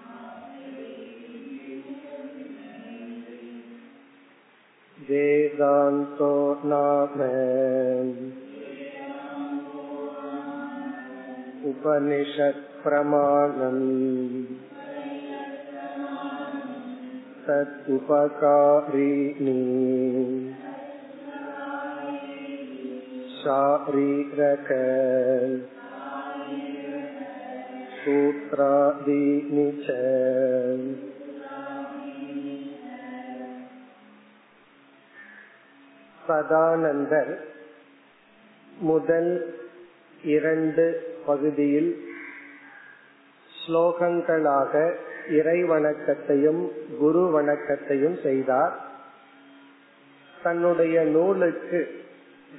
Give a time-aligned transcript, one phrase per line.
[5.08, 6.28] वेदान्तो
[6.70, 7.18] नाम
[11.70, 13.82] उपनिषत्प्रमाणम्
[17.48, 18.06] तदुपकारिणी
[23.40, 24.70] शारीरक
[27.98, 29.86] सूत्रादीनि च
[36.31, 37.39] சதானந்தர்
[38.79, 39.55] முதல்
[40.23, 40.85] இரண்டு
[41.25, 41.91] பகுதியில்
[43.51, 44.93] ஸ்லோகங்களாக
[45.29, 48.75] இறை வணக்கத்தையும் குரு வணக்கத்தையும் செய்தார்.
[50.43, 51.81] தன்னுடைய நூலுக்கு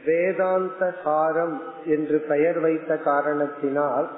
[0.04, 4.08] வேதாந்த சாரம் என்று பெயர் வைத்த காரணத்தினால்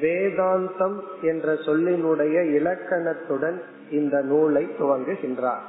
[0.00, 5.66] வேதாந்தம் என்ற சொல்லினுடைய இலக்கணத்துடன் இந்த நூலை துவங்குகின்றார்.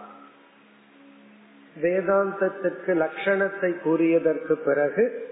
[1.81, 5.27] வேதாந்தத்திற்கு லட்சணத்தை கூறியதற்கு பிறகு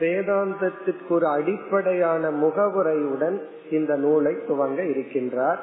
[0.00, 5.58] வேதாந்தத்திற்கு ஒரு அடிப்படையான முகவுரையுடன் இந்த நூலை துவங்க இருக்கின்றார்.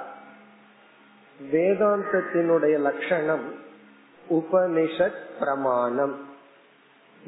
[1.51, 3.53] வேதாந்தத்தினுடைய லட்சணம்
[4.29, 6.15] உபனிஷத் பிரமாணம்.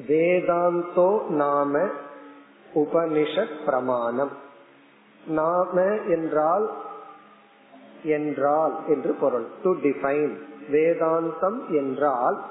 [0.07, 1.87] வேதாந்தோ நாம
[2.73, 4.31] உபனிஷத் பிரமாணம்.
[5.27, 6.87] நாம என்றால்
[8.03, 9.45] என்றால் என்று பொருள்.
[9.63, 10.37] டு டிஃபைன்
[10.71, 12.43] வேதாந்தம் என்றால்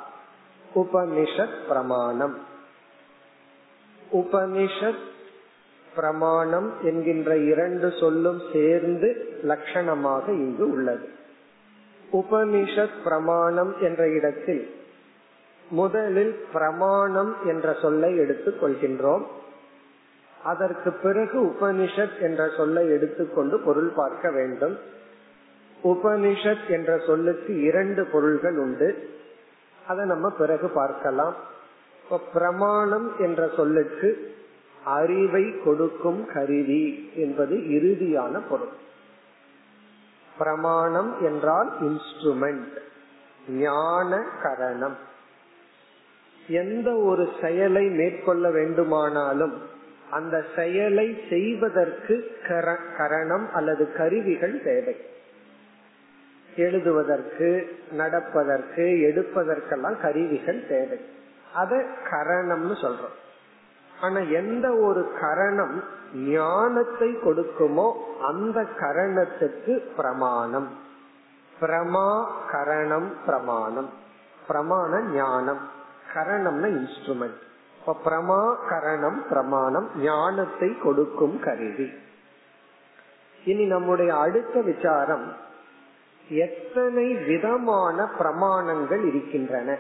[0.74, 2.38] உபனிஷத் பிரமாணம்.
[4.12, 5.06] உபனிஷத்
[5.94, 11.08] பிரமாணம் என்கின்ற இரண்டு சொல்லும் சேர்ந்து லட்சணமாக இங்கு உள்ளது.
[12.12, 14.76] உபனிஷத் பிரமாணம் என்ற இடத்தில்
[15.70, 19.22] முதலில் பிரமாணம் என்ற சொல்லை எடுத்துக் கொள்கின்றோம்.
[20.44, 24.78] அதற்கு பிறகு உபனிஷத் என்ற சொல்லை எடுத்துக்கொண்டு பொருள் பார்க்க வேண்டும்.
[25.84, 29.10] உபனிஷத் என்ற சொல்லுக்கு இரண்டு பொருள்கள் உண்டு.
[29.86, 31.34] அதை நம்ம பிறகு பார்க்கலாம்.
[32.32, 34.34] பிரமாணம் என்ற சொல்லுக்கு
[34.84, 38.86] அறிவை கொடுக்கும் கருவி என்பது இறுதியான பொருள்.
[40.38, 42.76] பிரமாணம் என்றால் இன்ஸ்ட்ருமெண்ட்
[43.48, 44.96] ஞான கரணம்.
[46.48, 49.62] எந்த ஒரு செயலை மேற்கொள்ள வேண்டுமானாலும்
[50.10, 52.36] அந்த செயலை செய்வதற்கு
[52.96, 54.96] கரணம் அல்லது கருவிகள் தேவை.
[56.58, 61.00] எழுதுவதற்கு நடப்பதற்கு எடுப்பதற்கெல்லாம் கருவிகள் தேவை.
[61.54, 63.16] அத கரணம்னு சொல்றோம்.
[64.02, 67.92] ஆனா எந்த ஒரு கரணம் ஞானத்தை கொடுக்குமோ
[68.28, 70.68] அந்த கரணத்துக்கு பிரமாணம்.
[71.60, 73.90] பிரமா கரணம் பிரமாணம்.
[74.48, 75.60] பிரமாண ஞானம்.
[76.14, 77.38] கரணம்னா இன்ஸ்ட்ருமெண்ட்
[77.80, 81.92] இப்ப பிரமா கரணம் பிரமாணம் ஞானத்தை கொடுக்கும் கருவி.
[83.44, 85.46] இனி நம்முடைய அடுத்த விசாரம்
[86.30, 89.78] எத்தனை விதமான பிரமாணங்கள் இருக்கின்றன?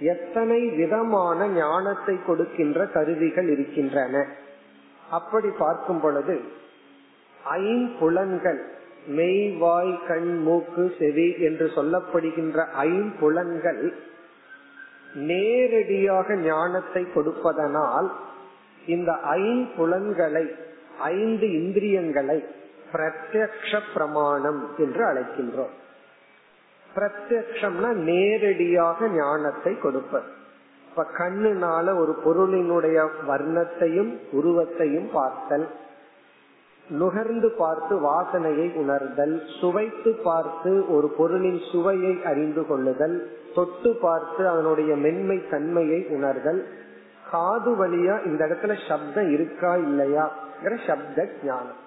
[0.00, 4.26] எத்தனை விதமான ஞானத்தை கொடுக்கின்ற கருவிகள் இருக்கின்றன?
[5.10, 6.40] அப்படி பார்க்கும் பொழுது
[7.48, 8.60] ஐம்புலன்கள்
[9.06, 13.92] மெய் வாய் கண் மூக்கு செவி என்று சொல்லப்படுகின்ற ஐம்புலன்கள்
[15.14, 18.10] நேரடியாக ஞானத்தை கொடுப்பதனால்
[18.86, 20.44] இந்த ஐம்புலன்களை
[21.00, 22.44] ஐந்து இந்திரியங்களை
[22.92, 25.74] பிரத்யக்ஷ பிரமாணம் என்று அழைக்கின்றோம்.
[26.94, 30.24] பிரத்யக்ஷம்னா நேரடியாக ஞானத்தை கொடுப்பது.
[30.90, 35.68] இப்ப கண்ணுனால ஒரு பொருளினுடைய வர்ணத்தையும் உருவத்தையும் பார்த்தல்
[36.88, 43.16] நுகர்ந்து பார்த்து வாசனையை உணர்தல் சுவைத்து பார்த்து ஒரு பொருளின் சுவையை அறிந்து கொள்ளுதல்
[43.54, 46.68] தொட்டு பார்த்து அதனுடைய மென்மை தன்மையை உணர்தல்.
[47.30, 50.34] காது வழியா இந்த இடத்துல சப்தம் இருக்கா இல்லையா?
[50.86, 51.81] சப்த ஞானம்.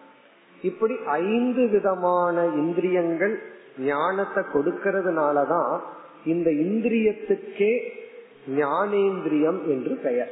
[0.61, 3.41] இப்படி ஐந்து விதமான இந்திரியங்கள்
[3.79, 5.79] ஞானத்தை கொடுக்கறதுனாலதான்
[6.25, 7.91] இந்த இந்திரியத்துக்கே
[8.47, 10.31] ஞானேந்திரியம் என்று பெயர்.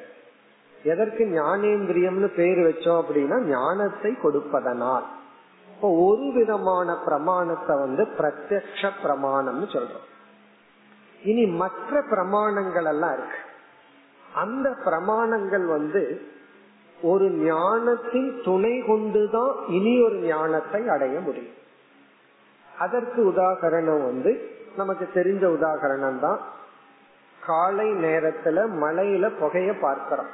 [0.84, 5.04] எதற்கு ஞானேந்திரியம்னு பேர் வச்சோம் அப்படின்னா ஞானத்தை கொடுப்பதனால்.
[5.70, 10.08] இப்போ ஒரு விதமான பிரமாணத்தை வந்து பிரத்யக்ஷ பிரமாணம்னு சொல்றோம்.
[11.24, 13.38] இனி மற்ற பிரமாணங்கள் எல்லாம் இருக்கு.
[14.36, 16.22] அந்த பிரமாணங்கள் வந்து
[17.04, 21.54] ஒரு ஞானத்தின் துணை கொண்டுதான் இனி ஒரு ஞானத்தை அடைய முடியும்.
[22.80, 26.40] அதற்கு உதாகரணம் வந்து நமக்கு தெரிஞ்ச உதாகரணம் தான்
[27.46, 30.32] காலை நேரத்துல மலையில புகைய பார்க்கிறோம்.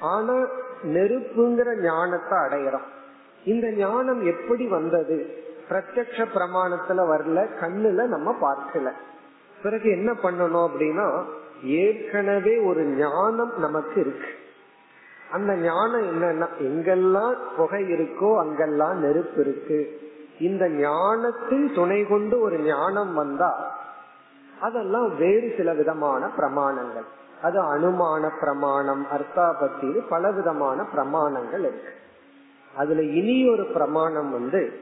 [0.00, 0.34] ஆனா
[0.84, 2.88] நெருப்புங்கிற ஞானத்தை அடையிறோம்.
[3.44, 5.44] இந்த ஞானம் எப்படி வந்தது?
[5.70, 8.92] பிரத்யக்ஷ பிரமாணத்துல வரல கண்ணுல நம்ம பார்க்கல.
[9.62, 11.24] பிறகு என்ன பண்ணணும் அப்படின்னா
[11.62, 14.46] ஏற்கனவே ஒரு ஞானம் நமக்கு இருக்கு.
[15.32, 20.00] அந்த ஞானம் என்னன்னா எங்கெல்லாம் புகை இருக்கோ அங்கெல்லாம் நெருப்பு இருக்கு.
[20.40, 23.76] இந்த ஞானத்தின் துணை கொண்டு ஒரு ஞானம் வந்தா
[24.60, 27.06] அதெல்லாம் வேறு சில விதமான பிரமாணங்கள்.
[27.42, 31.92] அது அனுமான பிரமாணம் அர்த்தாபத்தி பல விதமான பிரமாணங்கள் இருக்கு.
[32.74, 34.80] அதுல இனி ஒரு பிரமாணம் வந்து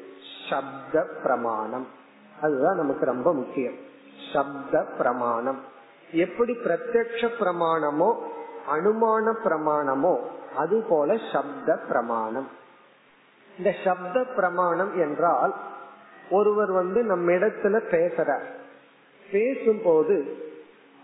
[0.50, 1.86] சப்த பிரமாணம்.
[2.42, 3.74] அதுதான் நமக்கு ரொம்ப முக்கியம்.
[4.34, 5.60] சப்த பிரமாணம்.
[6.10, 8.14] எப்படி பிரத்யக்ஷ பிரமாணமோ
[8.68, 10.14] அனுமான பிரமாணமோ
[10.56, 12.48] அது போல சப்த பிரமாணம்
[13.58, 15.54] இந்த சப்த பிரமாணம் என்றால்
[16.30, 18.46] ஒருவர் வந்து நம்ம இடத்துல பேசுறார்.
[19.30, 20.16] பேசும்போது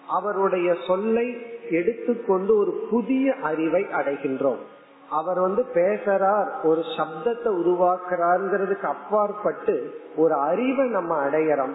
[0.09, 1.27] அவருடைய சொல்லை
[1.71, 4.63] எடுத்துக்கொண்டு ஒரு புதிய அறிவை அடைகின்றோம்.
[5.11, 11.75] அவர் வந்து பேசுறார் ஒரு சப்தத்தை உருவாக்குறாருங்கிறதுக்கு அப்பாற்பட்டு ஒரு அறிவை நம்ம அடையறோம்.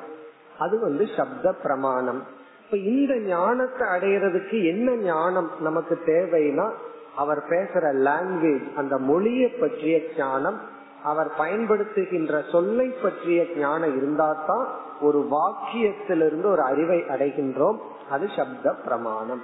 [0.60, 2.22] அது வந்து சப்த பிரமாணம்
[2.68, 6.72] இப்ப இந்த ஞானத்தை அடையிறதுக்கு என்ன ஞானம் நமக்கு தேவைன்னா
[7.16, 10.60] அவர் பேசுற லாங்குவேஜ் அந்த மொழியை பற்றிய ஞானம்
[11.04, 14.66] அவர் பயன்படுத்துகின்ற சொல்லை பற்றிய ஞானம் இருந்தாதான்
[15.02, 17.78] ஒரு வாக்கியத்திலிருந்து ஒரு அறிவை அடைகின்றோம்.
[18.10, 19.44] அது சப்த பிரமாணம்.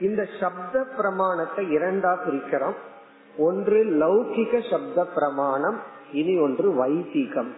[0.00, 2.76] இந்த சப்த பிரமாணத்தை இரண்டா பிரிக்கிறோம்.
[3.36, 5.80] ஒன்று லௌகிக சப்த பிரமாணம்
[6.12, 7.54] இனி ஒன்று வைதிகம்.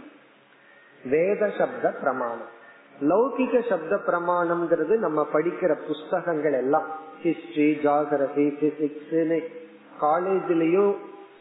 [1.04, 2.54] வேத சப்த பிரமாணம்.
[3.00, 6.86] லௌகிக சப்த பிரமாணம்ங்கிறது நம்ம படிக்கிற புஸ்தகங்கள் எல்லாம்.
[7.22, 9.44] ஹிஸ்டரி ஜாகிரபி பிசிக்ஸ்
[10.00, 10.94] காலேஜ்லயும்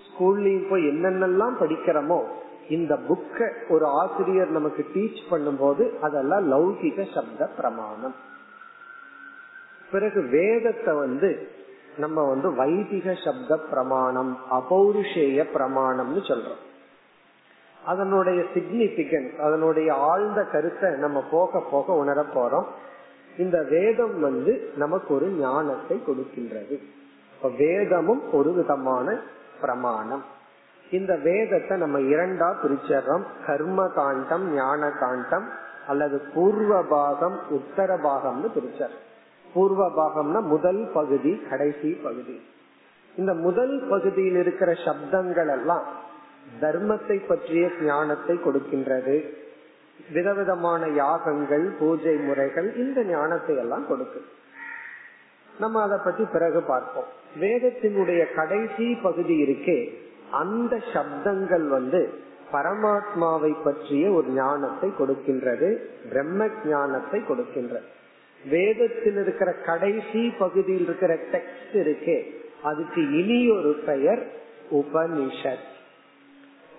[0.06, 2.20] ஸ்கூல்லயும் போய் என்னென்னலாம் படிக்கிறோமோ
[2.70, 8.16] இந்த புக்க ஒரு ஆசிரியர் நமக்கு டீச் பண்ணும்போது அதெல்லாம் லௌகிக சப்த பிரமாணம்.
[9.92, 11.30] பிறகு வேதத்தை வந்து
[11.98, 16.64] நம்ம வந்து வைதிக சப்த பிரமாணம் அபௌருஷேய பிரமாணம்னு சொல்றோம்.
[17.86, 22.68] அதனுடைய சிக்னிபிகன்ஸ் அதனுடைய ஆழ்ந்த கருத்தை நம்ம போக போக உணர போறோம்.
[23.38, 26.76] இந்த வேதம் வந்து நமக்கு ஒரு ஞானத்தை கொடுக்கின்றது.
[27.58, 29.18] வேதமும் ஒரு விதமான
[29.62, 30.24] பிரமாணம்.
[30.92, 35.48] இந்த வேதத்தை நம்ம இரண்டா பிரிச்சர்றோம் கர்ம காண்டம் ஞான காண்டம்
[35.88, 38.96] அல்லது பூர்வ பாகம் உத்தர பாகம்னு பிரிச்சர்
[39.54, 42.38] பூர்வ பாகம்னா முதல் பகுதி கடைசி பகுதி.
[43.16, 45.86] இந்த முதல் பகுதியில் இருக்கிற சப்தங்கள் எல்லாம்
[46.62, 49.26] தர்மத்தை பற்றிய ஞானத்தை கொடுக்கின்றது.
[50.14, 54.26] விதவிதமான யாகங்கள் பூஜை முறைகள் இந்த ஞானத்தை எல்லாம் கொடுக்கு.
[55.60, 57.10] நம்ம அதை பத்தி பிறகு பார்ப்போம்.
[57.40, 59.94] வேதத்தினுடைய கடைசி பகுதி இருக்கே
[60.32, 62.14] அந்த சப்தங்கள் வந்து
[62.52, 65.78] பரமாத்மாவை பற்றிய ஒரு ஞானத்தை கொடுக்கின்றது
[66.10, 67.88] பிரம்ம ஞானத்தை கொடுக்கின்றது.
[68.44, 72.18] வேதத்தில் இருக்கிற கடைசி பகுதியில் இருக்கிற டெக்ஸ்ட் இருக்கே
[72.62, 74.28] அதுக்கு இனி ஒரு பெயர்
[74.72, 75.74] உபனிஷத்.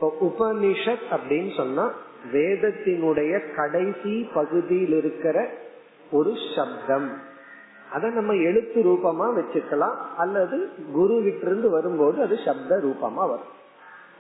[0.00, 1.92] உபனிஷத் அப்படின்னு சொன்னா
[2.32, 5.48] வேதத்தினுடைய கடைசி பகுதியில் இருக்கிற
[6.10, 7.12] ஒரு சப்தம்.
[7.92, 9.94] அத நம்ம எழுத்து ரூபமா வச்சுக்கலாம்.
[10.16, 13.54] அல்லது குரு இருந்து வரும்போது அது சப்த ரூபமா வரும்.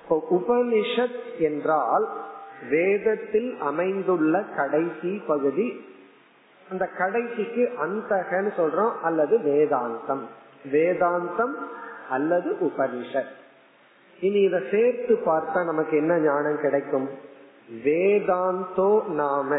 [0.02, 2.08] இப்போ உபனிஷத் என்றால்
[2.70, 5.84] வேதத்தில் அமைந்துள்ள கடைசி பகுதி.
[6.70, 8.92] அந்த கடைசிக்கு அந்தகன்னு சொல்றோம்.
[9.02, 10.22] அல்லது வேதாந்தம்.
[10.72, 11.54] வேதாந்தம்
[12.10, 13.44] அல்லது உபனிஷத்.
[14.20, 17.08] இனி இத சேர்த்து பார்த்தா நமக்கு என்ன ஞானம் கிடைக்கும்?
[17.84, 19.58] வேதாந்தோ நாம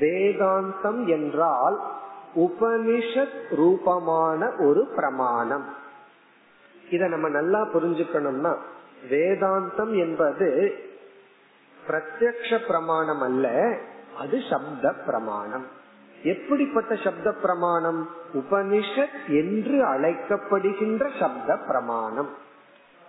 [0.00, 1.80] வேதாந்தம் என்றால்
[2.34, 5.64] உபனிஷத் ரூபமான ஒரு பிரமாணம்.
[6.90, 8.56] இத நம்ம நல்லா புரிஞ்சுக்கணும்னா
[9.10, 10.74] வேதாந்தம் என்பது
[11.88, 13.76] பிரத்யக்ஷ பிரமாணம் அல்ல
[14.18, 15.66] அது சப்த பிரமாணம்.
[16.22, 18.08] எப்படிப்பட்ட சப்த பிரமாணம்?
[18.34, 22.28] உபனிஷத் என்று அழைக்கப்படுகின்ற சப்த பிரமாணம்.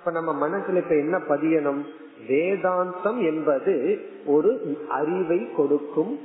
[0.06, 1.84] இப்ப நம்ம மனசுல இப்ப என்ன பதியணும்?
[2.28, 6.20] வேதாந்தம் என்பது ஒரு அறிவை கொடுக்கும்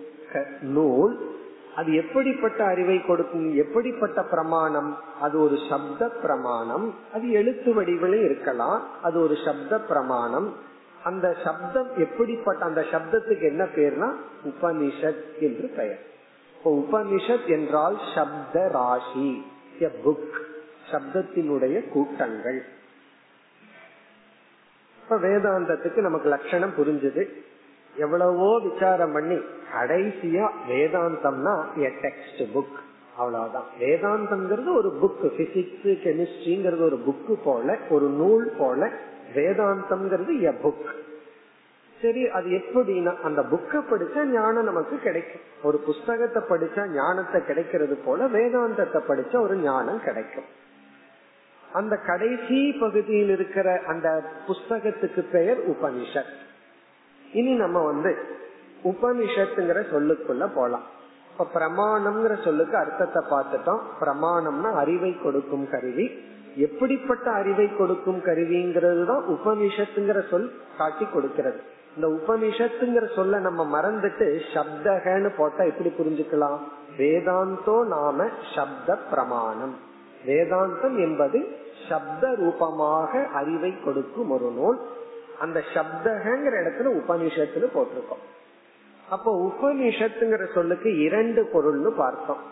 [0.61, 1.37] நூல்.
[1.77, 3.55] அது எப்படிப்பட்ட அறிவை கொடுக்கும்?
[3.55, 4.97] எப்படிப்பட்ட பிரமாணம்?
[5.21, 6.95] அது ஒரு சப்த பிரமாணம்.
[7.13, 8.83] அது எழுத்து வடிவிலும் இருக்கலாம்.
[9.03, 10.55] அது ஒரு சப்த பிரமாணம்.
[11.05, 14.13] அந்த சப்தம் எப்படிப்பட்ட அந்த சப்தத்துக்கு என்ன பேர்னா
[14.45, 16.01] உபனிஷத் என்று பெயர்.
[16.57, 19.45] இப்போ உபனிஷத் என்றால் சப்த ராசி
[19.81, 20.41] புக்
[20.93, 22.65] சப்தத்தினுடைய கூட்டங்கள்.
[25.09, 27.23] இப்ப வேதாந்தத்துக்கு நமக்கு லட்சணம் புரிஞ்சுது.
[27.97, 29.37] எவ்வளவோ விசாரம் பண்ணி
[29.75, 32.77] கடைசியா வேதாந்தம்னா எ டெக்ஸ்ட் புக்
[33.17, 33.69] அவ்வளவுதான்.
[33.81, 38.91] வேதாந்தம்ங்கிறது ஒரு புக் பிசிக்ஸ் கெமிஸ்ட்ரிங்கிறது ஒரு புக்கு போல ஒரு நூல் போல
[39.35, 40.85] வேதாந்தம்ங்கிறது எ புக்
[42.01, 45.47] சரி அது எப்படின்னா அந்த புக்கை படிச்சா ஞானம் நமக்கு கிடைக்கும்.
[45.63, 50.49] ஒரு புஸ்தகத்தை படிச்சா ஞானத்தை கிடைக்கிறது போல வேதாந்தத்தை படிச்சா ஒரு ஞானம் கிடைக்கும்.
[51.73, 56.35] அந்த கடைசி பகுதியில் இருக்கிற அந்த புஸ்தகத்துக்கு பெயர் உபனிஷத்.
[57.33, 58.17] இனி நம்ம வந்து
[58.85, 60.83] உபனிஷத்துங்கிற சொல்லுக்குள்ள போலாம்.
[61.39, 63.81] இப்ப பிரமாணம்ங்கிற சொல்லுக்கு அர்த்தத்தை பார்த்துட்டோம்.
[64.01, 66.23] பிரமாணம்னா அறிவை கொடுக்கும் கருவி.
[66.57, 71.61] எப்படிப்பட்ட அறிவை கொடுக்கும் கருவிங்கிறது தான் உபனிஷத்துங்கிற சொல் காட்டி கொடுக்கிறது.
[71.97, 76.59] இந்த உபனிஷத்துங்கிற சொல்ல நம்ம மறந்துட்டு சப்தகன்னு போட்டா எப்படி புரிஞ்சுக்கலாம்?
[76.99, 79.87] வேதாந்தோ நாம சப்த பிரமாணம்.
[80.27, 81.57] வேதாந்தம் என்பது
[81.89, 84.79] சப்த ரூபமாக அறிவை கொடுக்கும் ஒரு நூல்.
[85.41, 88.25] அந்த சப்தகங்கிற இடத்துல உபனிஷத்துல போட்டிருக்கோம்.
[89.11, 92.43] அப்போ உபனிஷத்துங்கிற சொல்லுக்கு இரண்டு பொருள்னு பார்த்தோம்.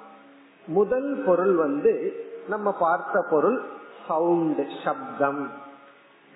[0.67, 3.63] முதல் பொருள் வந்து நம்ம பார்த்த பொருள்
[4.09, 5.51] சவுண்ட் சப்தம்.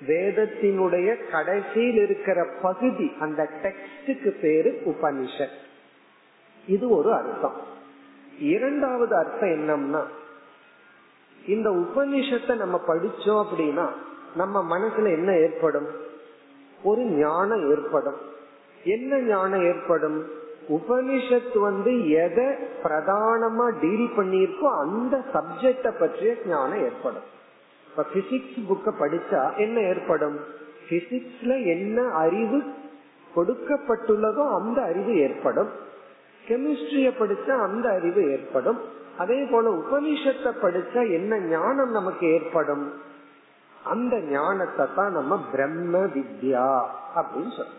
[0.06, 5.58] வேதத்தினுடைய கடைசியில் இருக்கிற பகுதி அந்த டெக்ஸ்டுக்கு பேரு உபனிஷத்.
[6.66, 7.54] இது ஒரு அர்த்தம்.
[8.38, 10.02] இரண்டாவது அர்த்தம் என்னம்னா
[11.46, 13.88] இந்த உபனிஷத்தை நம்ம படிச்சோம் அப்படின்னா
[14.36, 15.86] நம்ம மனசுல என்ன ஏற்படும்?
[16.82, 18.14] ஒரு ஞானம் ஏற்படும்.
[18.84, 20.24] என்ன ஞானம் ஏற்படும்?
[20.68, 22.46] உபனிஷத்து வந்து எதை
[22.82, 27.22] பிரதானமா டீல் பண்ணிருக்கோ அந்த சப்ஜெக்ட பற்றிய ஞானம் ஏற்படும்.
[27.90, 30.38] இப்ப பிசிக்ஸ் புக்க படிச்சா என்ன ஏற்படும்?
[30.90, 32.62] பிசிக்ஸ்ல என்ன அறிவு
[33.36, 35.68] கொடுக்கப்பட்டுள்ளதோ அந்த அறிவு ஏற்படும்.
[36.48, 38.78] கெமிஸ்ட்ரிய படிச்சா அந்த அறிவு ஏற்படும்.
[39.20, 42.84] அதே போல உபனிஷத்தை படிச்சா என்ன ஞானம் நமக்கு ஏற்படும்?
[43.84, 46.66] அந்த ஞானத்தை தான் நம்ம பிரம்ம வித்யா
[47.18, 47.78] அப்படின்னு சொல்லலாம்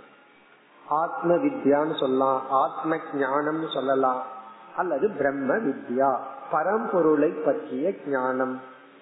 [0.85, 4.21] ஆத்ம வித்யான்னு சொல்லலாம் ஆத்ம ஞானம்னு சொல்லலாம்
[4.75, 6.09] அல்லது பிரம்ம வித்யா
[6.51, 8.55] பரம்பொருளை பற்றிய ஞானம்.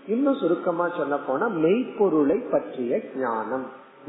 [0.07, 3.65] இன்னும் சுருக்கமா சொல்ல போனா மெய்ப்பொருளை பற்றிய ஞானம்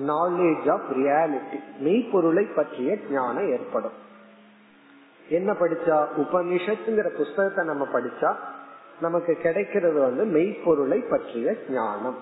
[0.06, 3.96] நாலேஜ் ஆஃப் ரியாலிட்டி மெய்ப்பொருளை பற்றிய ஞானம் ஏற்படும்.
[5.30, 5.98] என்ன படிச்சா?
[6.16, 8.30] உபனிஷத்துங்கிற புஸ்தகத்தை நம்ம படிச்சா
[9.00, 12.18] நமக்கு கிடைக்கிறது வந்து மெய்ப்பொருளை பற்றிய ஞானம்.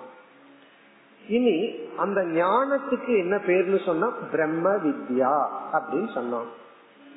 [1.28, 1.56] இனி
[1.96, 5.34] அந்த ஞானத்துக்கு என்ன பேர்னு சொன்னா பிரம்ம வித்யா
[5.72, 6.48] அப்படின்னு சொன்னோம்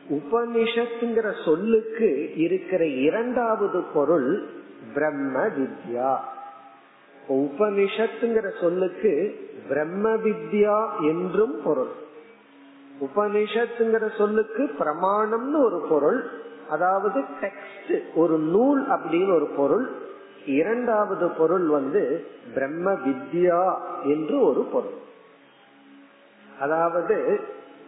[0.10, 4.50] உபனிஷத்துங்கிற சொல்லுக்கு இருக்கிற இரண்டாவது பொருள்
[4.94, 6.14] பிரம்ம வித்யா.
[7.30, 9.14] உபனிஷத்துங்கிற சொல்லுக்கு
[9.68, 11.92] பிரம்ம வித்யா என்றும் பொருள்.
[13.02, 16.30] உபனிஷத்துங்கிற சொல்லுக்கு பிரமாணம்னு ஒரு பொருள்
[16.70, 20.10] அதாவது டெக்ஸ்ட் ஒரு நூல் அப்படின்னு ஒரு பொருள்
[20.46, 24.98] இரண்டாவது பொருள் வந்து பிரம்ம வித்யா என்று ஒரு பொருள்.
[26.60, 27.40] அதாவது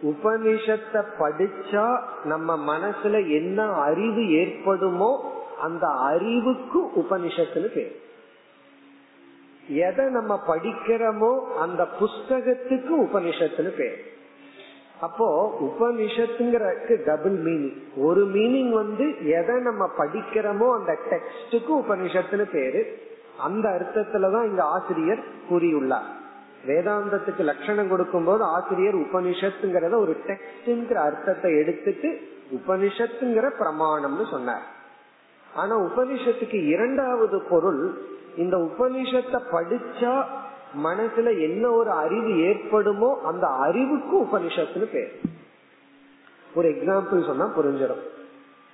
[0.02, 5.12] உபனிஷத்தை படிச்சா நம்ம மனசுல என்ன அறிவு ஏற்படுமோ
[5.60, 7.94] அந்த அறிவுக்கு உபனிஷத்துன்னு பேர்.
[9.68, 13.98] எதை நம்ம படிக்கிறோமோ அந்த புஸ்தகத்துக்கு உபனிஷத்துன்னு பேர்.
[15.06, 15.28] அப்போ
[15.66, 19.06] உபனிஷத்துங்கிறதுக்கு டபுள் மீனிங் ஒரு மீனிங் வந்து
[19.38, 22.82] எதை நம்ம படிக்கிறோமோ அந்த டெக்ஸ்டுக்கு உபனிஷத்துன்னு பேரு.
[23.46, 26.10] அந்த அர்த்தத்துலதான் இங்க ஆசிரியர் கூறியுள்ளார்.
[26.68, 32.10] வேதாந்தத்துக்கு லட்சணம் கொடுக்கும் போது ஆசிரியர் உபனிஷத்துங்கிறத ஒரு டெக்ஸ்ட்ங்கிற அர்த்தத்தை எடுத்துட்டு
[32.58, 34.64] உபனிஷத்துங்கிற பிரமாணம்னு சொன்னார்.
[35.54, 37.82] ஆனா உபனிஷத்துக்கு இரண்டாவது பொருள்
[38.42, 40.14] இந்த உபனிஷத்தை படிச்சா
[40.82, 45.20] மனசுல என்ன ஒரு அறிவு ஏற்படுமோ அந்த அறிவுக்கு உபனிஷத்துன்னு பேர்.
[46.54, 48.02] ஒரு எக்ஸாம்பிள் சொன்னா புரிஞ்சிடும்.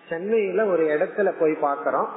[0.08, 2.08] சென்னையில ஒரு இடத்துல போய் பாக்கிறோம்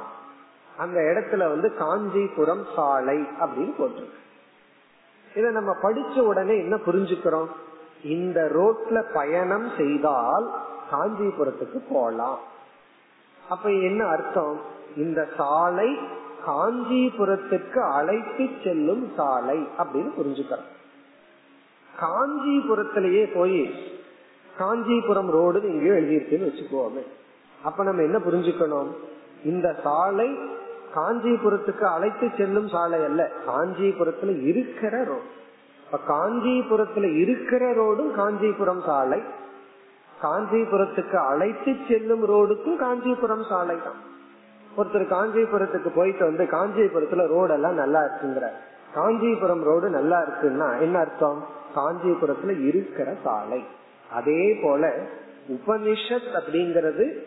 [0.76, 4.22] அந்த இடத்துல வந்து காஞ்சிபுரம் சாலை அப்படின்னு போட்டிருக்கு.
[5.36, 7.46] இத நம்ம படிச்ச உடனே என்ன புரிஞ்சுக்கிறோம்?
[8.04, 10.50] இந்த ரோட்ல பயணம் செய்தால்
[10.92, 12.38] காஞ்சிபுரத்துக்கு போலாம்.
[13.50, 14.60] அப்ப என்ன அர்த்தம்?
[14.96, 15.98] இந்த சாலை
[16.46, 20.70] காஞ்சிபுரத்துக்கு அழைத்து செல்லும் சாலை அப்படின்னு புரிஞ்சுக்கிறோம்
[22.00, 23.74] காஞ்சிபுரத்திலேயே போய்
[24.58, 27.02] காஞ்சிபுரம் ரோடு எங்கேயோ எழுதியிருக்குன்னு வச்சுக்கோமே.
[27.62, 28.86] அப்ப நம்ம என்ன புரிஞ்சுக்கணும்?
[29.44, 30.38] இந்த சாலை
[30.94, 33.30] காஞ்சிபுரத்துக்கு அழைத்து செல்லும் சாலை அல்ல.
[33.46, 35.22] காஞ்சிபுரத்துல இருக்கிற ரோடு.
[35.84, 39.22] இப்ப காஞ்சிபுரத்துல இருக்கிற ரோடும் காஞ்சிபுரம் சாலை.
[40.22, 44.12] காஞ்சிபுரத்துக்கு அழைத்து செல்லும் ரோடுக்கும் காஞ்சிபுரம் சாலை தான்
[44.76, 48.48] ஒருத்தர் காஞ்சிபுரத்துக்கு போயிட்டு வந்து காஞ்சிபுரத்துல ரோடெல்லாம் நல்லா இருக்குங்கிற.
[48.94, 51.46] காஞ்சிபுரம் ரோடு நல்லா இருக்குன்னா என்ன அர்த்தம்?
[51.76, 53.64] காஞ்சிபுரத்துல இருக்கிற சாலை.
[54.10, 54.96] அதே போல
[55.48, 57.18] உபனிஷத் அப்படிங்கறது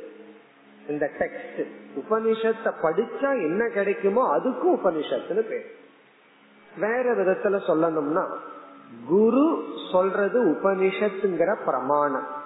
[0.87, 5.75] இந்த டெக்ஸ்ட் உபனிஷத்தை படிச்சா என்ன கிடைக்குமோ அதுக்கும் உபனிஷத்துன்னு பேர்.
[6.79, 8.25] வேற விதத்துல சொல்லணும்னா
[9.07, 12.45] குரு சொல்றது உபனிஷத்துங்கிற பிரமாணம்.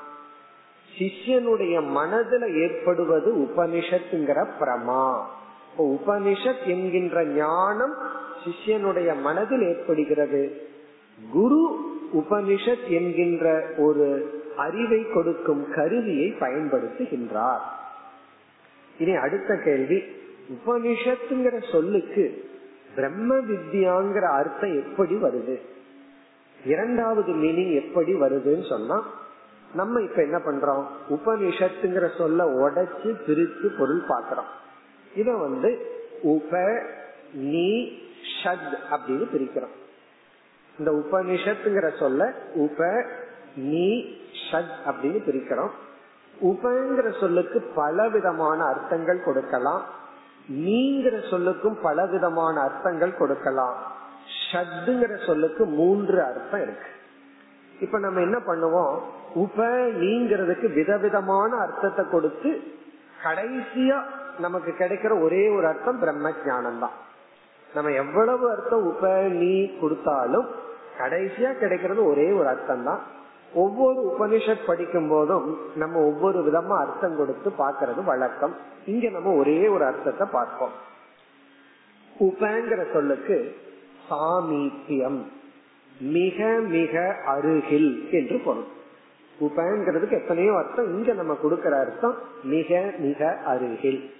[0.97, 5.21] சிஷ்யனுடைய மனதுல ஏற்படுவது உபனிஷத்துங்கிற பிரமா.
[5.77, 7.93] உபனிஷத் என்கின்ற ஞானம்
[8.45, 10.69] சிஷ்யனுடைய மனதில் ஏற்படுகிறது.
[11.31, 11.79] குரு
[12.13, 17.59] உபனிஷத் என்கின்ற ஒரு அறிவை கொடுக்கும் கருவியை பயன்படுத்துகின்றார்.
[18.99, 20.03] இனி அடுத்த கேள்வி.
[20.65, 22.49] உபனிஷத்துங்கிற சொல்லுக்கு
[22.95, 25.59] பிரம்ம வித்யாங்கிற அர்த்தம் எப்படி வருது?
[26.65, 29.19] இரண்டாவது மீனிங் எப்படி வருதுன்னு சொன்னா
[29.73, 30.85] நம்ம இப்ப என்ன பண்றோம்?
[31.09, 34.49] உபனிஷத்துங்கிற சொல்ல உடைச்சு பிரித்து பொருள் பாக்குறோம்
[35.15, 36.81] இத வந்து உப
[37.33, 37.99] நீ
[38.43, 39.75] ஷத் அப்படின்னு பிரிக்கிறோம்.
[40.79, 43.05] இந்த உபனிஷத்துங்கிற சொல்ல உப
[43.55, 44.17] நீ
[44.51, 45.69] ஷத் அப்படின்னு பிரிக்கிறோம்.
[46.41, 49.85] உபங்கிற சொல்லுக்கு பல விதமான அர்த்தங்கள் கொடுக்கலாம்.
[50.51, 53.93] நீங்கிற சொல்லுக்கும் பல விதமான அர்த்தங்கள் கொடுக்கலாம்.
[54.51, 56.99] ஷத்துங்கிற சொல்லுக்கு மூன்று அர்த்தம் இருக்கு.
[57.81, 58.95] இப்ப நம்ம என்ன பண்ணுவோம்?
[59.33, 59.65] உப
[60.01, 62.61] நீங்கிறதுக்கு விதவிதமான அர்த்தத்தை கொடுத்து
[63.23, 63.99] கடைசியா
[64.39, 66.97] நமக்கு கிடைக்கிற ஒரே ஒரு அர்த்தம் பிரம்ம ஜானம் தான்
[67.73, 70.47] நம்ம எவ்வளவு அர்த்தம் உப நீ கொடுத்தாலும்
[70.99, 73.01] கடைசியா கிடைக்கிறது ஒரே ஒரு அர்த்தம் தான்
[73.53, 78.53] ஒவ்வொரு உபனிஷத் படிக்கும் போதும் நம்ம ஒவ்வொரு விதமா அர்த்தம் கொடுத்து பாக்குறது வழக்கம்.
[78.85, 80.71] இங்க நம்ம ஒரே ஒரு அர்த்தத்தை பார்ப்போம்.
[82.19, 83.55] உபங்கிற சொல்லுக்கு
[84.09, 85.19] சாமீத்தியம்.
[86.01, 88.63] மிக மிக அருகில் என்று பொருள்.
[89.39, 94.13] உபங்கிறதுக்கு எத்தனையோ அர்த்தம் இங்க நம்ம கொடுக்கிற அர்த்தம் மிக மிக அருகில்.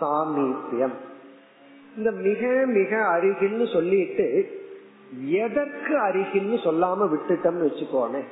[0.00, 0.92] சாமீபியம்.
[1.96, 4.58] இந்த மிக மிக அருகில்னு சொல்லிட்டு
[5.26, 8.24] எதற்கு அருகில்னு சொல்லாம விட்டுட்டோம்னு வச்சுக்கோனே.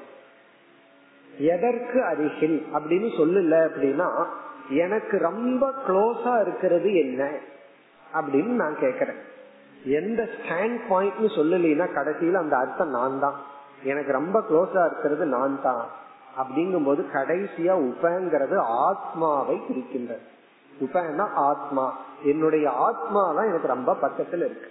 [1.38, 4.26] எதற்கு அருகில் அப்படின்னு சொல்லல அப்படின்னா
[4.68, 7.30] எனக்கு ரொம்ப க்ளோஸா இருக்கிறது என்ன
[8.14, 9.18] அப்படின்னு நான் கேக்குறேன்.
[9.84, 13.34] எந்த ஸ்டாண்ட் பாயிண்ட்னு சொல்லலைன்னா கடைசியில அந்த அர்த்தம் நான் தான்
[13.84, 15.86] எனக்கு ரொம்ப க்ளோஸா இருக்கிறது நான் தான்
[16.38, 20.18] அப்படிங்கும் போது கடைசியா உபங்கிறது ஆத்மாவை குறிக்கின்றது.
[20.80, 21.98] உபன்னா ஆத்மா.
[22.22, 24.70] என்னுடைய ஆத்மா தான் எனக்கு ரொம்ப பக்கத்துல இருக்கு.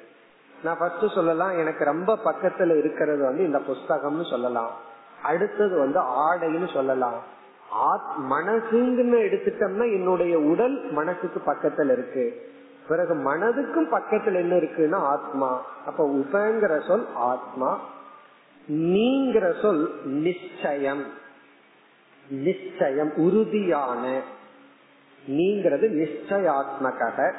[0.64, 4.72] நான் ஃபர்ஸ்ட் சொல்லலாம் எனக்கு ரொம்ப பக்கத்துல இருக்கிறது வந்து இந்த புஸ்தகம்னு சொல்லலாம்.
[5.24, 7.36] அடுத்தது வந்து ஆடைன்னு சொல்லலாம்.
[8.30, 12.56] மனசுங்கன்னு எடுத்துட்டோம்னா என்னுடைய உடல் மனசுக்கு பக்கத்துல இருக்கு.
[12.88, 15.62] பிறகு மனதுக்கும் பக்கத்துல என்ன இருக்குன்னா ஆத்மா.
[15.86, 17.80] அப்ப உபங்கிற சொல் ஆத்மா
[18.72, 21.04] நீங்கிற சொல் நிச்சயம்.
[22.30, 24.22] நிச்சயம் உறுதியான.
[25.28, 27.34] நீங்கிறது நிச்சயாத்மக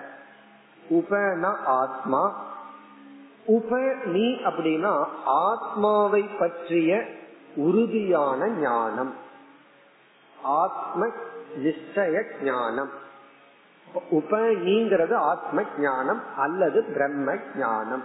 [0.90, 2.46] உபன ஆத்மா.
[3.44, 7.04] உப நீ அப்படின்னா ஆத்மாவை பற்றிய
[7.56, 9.14] உறுதியான ஞானம்.
[10.42, 11.08] ஆத்ம
[11.58, 13.06] நிச்சய ஞானம்.
[14.10, 18.02] உபனிங்கிறது ஆத்ம ஞானம் அல்லது பிரம்ம ஞானம்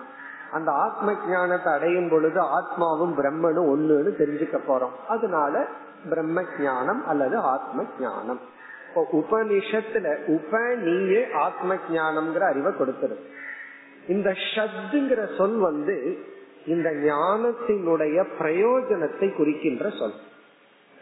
[0.52, 4.96] அந்த ஆத்ம ஞானத்தை அடையும் பொழுது ஆத்மாவும் பிரம்மனும் ஒண்ணுன்னு தெரிஞ்சுக்க போறோம்.
[5.08, 5.68] அதனால
[6.10, 8.40] பிரம்ம ஞானம் அல்லது ஆத்ம ஞானம்
[8.88, 13.16] இப்போ உபனிஷத்துல உப நீயே ஆத்ம ஞானம்ங்கிற அறிவை கொடுத்துரு
[14.08, 16.18] இந்த ஷத்துங்கிற சொல் வந்து
[16.66, 20.14] இந்த ஞானத்தினுடைய பிரயோஜனத்தை குறிக்கின்ற சொல்.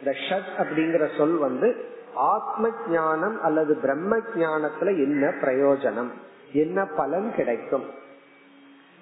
[0.00, 6.10] இந்த ஷத் அப்படிங்கிற சொல் வந்து ஆத்ம ஞானம் அல்லது பிரம்ம ஞானத்துல என்ன பிரயோஜனம்?
[6.52, 7.84] என்ன பலன் கிடைக்கும்?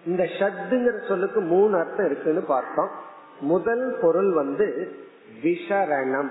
[0.06, 2.90] இந்த ஷத்துங்கிற சொல்லுக்கு மூணு அர்த்தம் இருக்குன்னு பார்த்தோம்.
[3.40, 4.96] முதல் பொருள் வந்து
[5.42, 6.28] விஷரணம்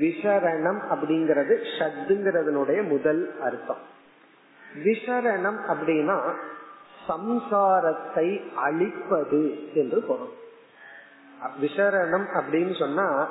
[0.00, 3.76] விஷரணம் அப்படிங்கறது ஷட்டுங்கிறதுனுடைய முதல் அர்த்தம்.
[4.84, 6.34] விஷரணம் அப்படின்னா
[7.08, 10.40] சம்சாரத்தை அழிப்பது என்று பொருள்.
[11.60, 13.28] விஷரணம் அப்படின்னு சொன்னா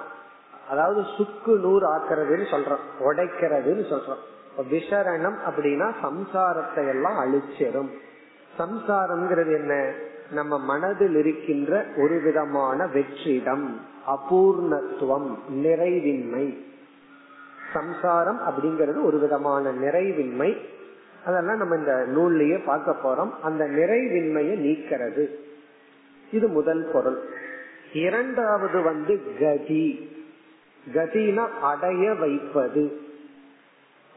[0.69, 2.84] அதாவது சுக்கு நூறு ஆக்குறதுன்னு சொல்றோம்.
[3.00, 4.30] உடைக்கிறதுன்னு சொல்றோம்.
[4.71, 7.89] விஷரணம் அப்படின்னா சம்சாரத்தை எல்லாம் அழிச்சிடும்
[8.60, 9.93] சம்சாரம்ங்கிறது என்ன?
[10.32, 13.65] நம்ம மனதில் இருக்கின்ற ஒரு விதமான வெற்றிடம்
[14.08, 16.58] அபூர்ணத்துவம் நிறைவின்மை.
[17.74, 20.58] சம்சாரம் அப்படிங்கிறது ஒரு விதமான நிறைவின்மை.
[21.26, 23.32] அதெல்லாம் நம்ம இந்த நூல்லயே பார்க்க போறோம்.
[23.41, 25.30] அந்த நிறைவின்மையை நீக்கிறது.
[26.32, 27.19] இது முதல் பொருள்.
[27.93, 30.10] இரண்டாவது வந்து கதி.
[30.89, 33.01] கதினா அடைய வைப்பது.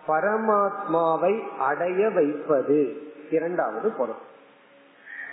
[0.08, 3.12] பரமாத்மாவை அடைய வைப்பது.
[3.30, 4.32] இரண்டாவது பொருள்.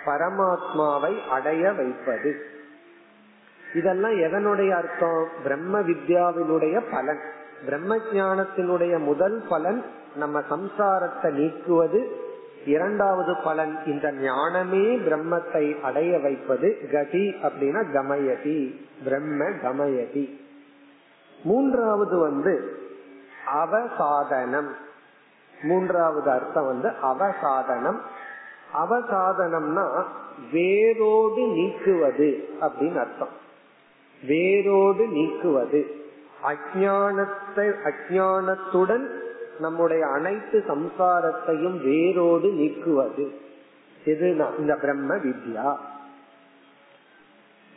[0.06, 2.46] பரமாத்மாவை அடைய வைப்பது.
[3.74, 5.28] இதெல்லாம் எதனுடைய அர்த்தம்?
[5.42, 7.20] பிரம்ம வித்யாவினுடைய பலன்.
[7.64, 9.84] பிரம்ம ஞானத்தினுடைய முதல் பலன்
[10.16, 12.06] நம்ம சம்சாரத்தை நீக்குவது.
[12.66, 16.88] இரண்டாவது பலன் இந்த ஞானமே பிரம்மத்தை அடைய வைப்பது.
[16.92, 18.80] கதி அப்படின்னா கமயதி.
[19.04, 20.41] பிரம்ம கமயதி.
[21.44, 22.80] மூன்றாவது வந்து
[23.62, 24.68] அவசாதனம்.
[25.62, 27.98] மூன்றாவது அர்த்தம் வந்து அவசாதனம்.
[28.74, 30.02] அவசாதனம்னா
[30.52, 33.28] வேரோடு நீக்குவது அப்படின்னு அர்த்தம்.
[34.26, 35.86] வேரோடு நீக்குவது.
[36.44, 39.06] அஜானத்தை அஜானத்துடன்
[39.58, 43.34] நம்முடைய அனைத்து சம்சாரத்தையும் வேரோடு நீக்குவது.
[44.04, 45.76] இது இந்த பிரம்ம வித்யா.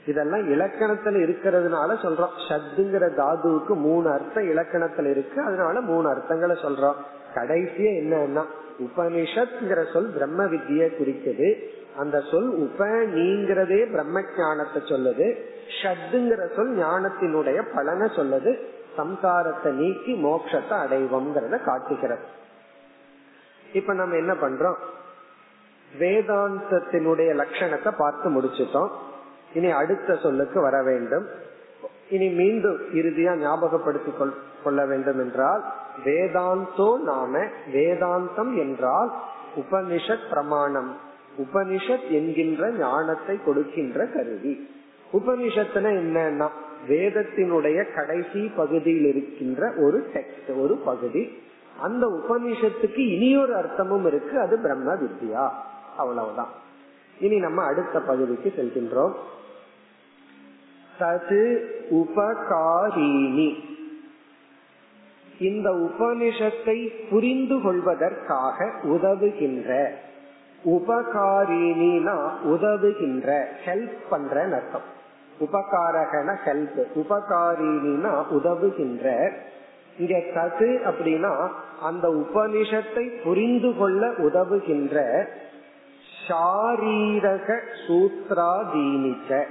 [0.06, 2.30] இதெல்லாம் இலக்கணத்துல இருக்கிறதுனால சொல்றோம்.
[2.50, 5.42] ஷத்துங்கிற தாதுவுக்கு மூணு அர்த்தம் இலக்கணத்துல இருக்கு.
[5.42, 6.96] அதனால மூணு அர்த்தங்களை சொல்றோம்.
[7.36, 8.44] கடைசியா என்னன்னா
[8.80, 11.64] உபனிஷத்ங்கிற சொல் பிரம்ம வித்திய குறிக்குது.
[11.98, 15.38] அந்த சொல் உப நீங்கிறதே பிரம்ம ஞானத்தை சொல்லுது.
[15.84, 18.60] ஷத்துங்கிற சொல் ஞானத்தினுடைய பலனை சொல்லுது.
[18.98, 22.24] சம்சாரத்தை நீக்கி மோட்சத்தை அடைவோம்ங்கிறத காட்டுகிறது.
[23.74, 24.76] இப்ப நம்ம என்ன பண்றோம்?
[26.00, 28.90] வேதாந்தத்தினுடைய லட்சணத்தை பார்த்து முடிச்சுட்டோம்.
[29.56, 31.26] இனி அடுத்த சொல்லுக்கு வர வேண்டும்.
[32.10, 35.64] இனி மீண்டும் இறுதியா ஞாபகப்படுத்திக் கொள்ள வேண்டும் என்றால்
[36.06, 39.12] வேதாந்தோ நாம வேதாந்தம் என்றால்
[39.56, 40.98] உபனிஷத் பிரமாணம்
[41.38, 44.70] உபனிஷத் என்கின்ற ஞானத்தை கொடுக்கின்ற கருவி.
[45.14, 46.48] உபனிஷத்துல என்னன்னா
[46.88, 51.44] வேதத்தினுடைய கடைசி பகுதியில் இருக்கின்ற ஒரு டெக்ஸ்ட் ஒரு பகுதி.
[51.82, 55.50] அந்த உபனிஷத்துக்கு இனியொரு அர்த்தமும் இருக்கு அது பிரம்ம வித்யா.
[55.98, 56.54] அவ்வளவுதான்.
[57.20, 59.14] இனி நம்ம அடுத்த பகுதிக்கு செல்கின்றோம்.
[61.00, 61.60] தது
[61.92, 63.64] உபகாரிணி.
[65.40, 69.90] இந்த உபனிஷத்தை புரிந்து கொள்வதற்காக உதவுகின்ற
[70.66, 74.94] உபகாரினா உதவுகின்ற ஹெல்ப் பண்ற அர்த்தம்.
[75.40, 79.32] உபகாரகன ஹெல்ப் உபகாரினா உதவுகின்ற.
[79.98, 81.48] இங்க தது அப்படின்னா
[81.82, 85.26] அந்த உபனிஷத்தை புரிந்து கொள்ள உதவுகின்ற
[86.28, 89.44] சாரீரக சூத்ராதீனிச்ச.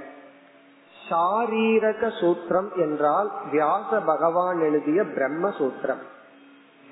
[1.09, 6.01] சாரீரக சூத்திரம் என்றால் வியாச பகவான் எழுதிய பிரம்ம சூத்திரம்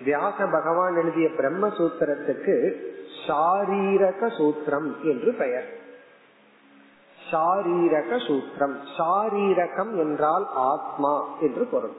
[0.03, 2.73] வியாச பகவான் எழுதிய பிரம்ம சூத்திரத்துக்கு
[3.27, 5.69] சாரீரக சூத்திரம் என்று பெயர்.
[7.31, 8.75] சாரீரக சூத்திரம்.
[8.97, 11.93] சாரீரகம் என்றால் ஆத்மா என்று பொருள்.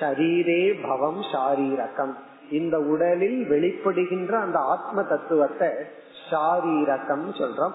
[0.00, 2.14] ஷரீரே பவம் சாரீரகம்.
[2.50, 5.68] இந்த உடலில் வெளிப்படுகின்ற அந்த ஆத்ம தத்துவத்தை
[6.30, 7.74] சாரீரகம் சொல்றோம்.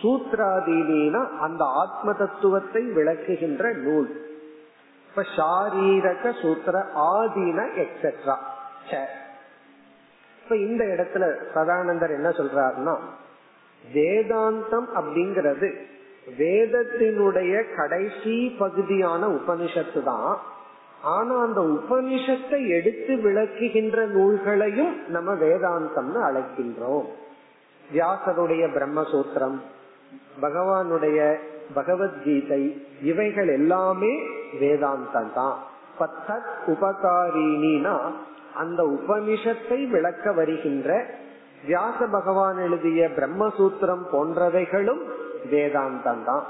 [0.00, 4.08] சூத்ராதீனா அந்த ஆத்ம தத்துவத்தை விளக்குகின்ற நூல்.
[5.08, 6.78] இப்ப சாரீரக சூத்திர
[7.12, 8.36] ஆதீன எக்ஸெட்ரா
[10.42, 12.96] இப்ப இந்த இடத்துல சதானந்தர் என்ன சொல்றாருன்னா
[13.84, 15.68] வேதாந்தம் அப்படிங்கிறது
[16.38, 20.32] வேதத்தினுடைய கடைசி பகுதியான உபனிஷத்து தான்.
[21.02, 27.06] ஆனா அந்த உபனிஷத்தை எடுத்து விளக்குகின்ற நூல்களையும் நம்ம வேதாந்தம்னு அழைக்கின்றோம்.
[27.92, 29.58] வியாசருடைய பிரம்மசூத்திரம்
[30.42, 31.36] பகவானுடைய
[31.74, 32.62] பகவத்கீதை
[33.02, 34.12] இவைகள் எல்லாமே
[34.60, 35.56] வேதாந்தம் தான்
[35.98, 37.94] பத்தத் உபகாரினா
[38.54, 40.90] அந்த உபனிஷத்தை விளக்க வருகின்ற
[41.66, 45.02] வியாச பகவான் எழுதிய பிரம்மசூத்திரம் போன்றவைகளும்
[45.50, 46.44] வேதாந்தம் தான்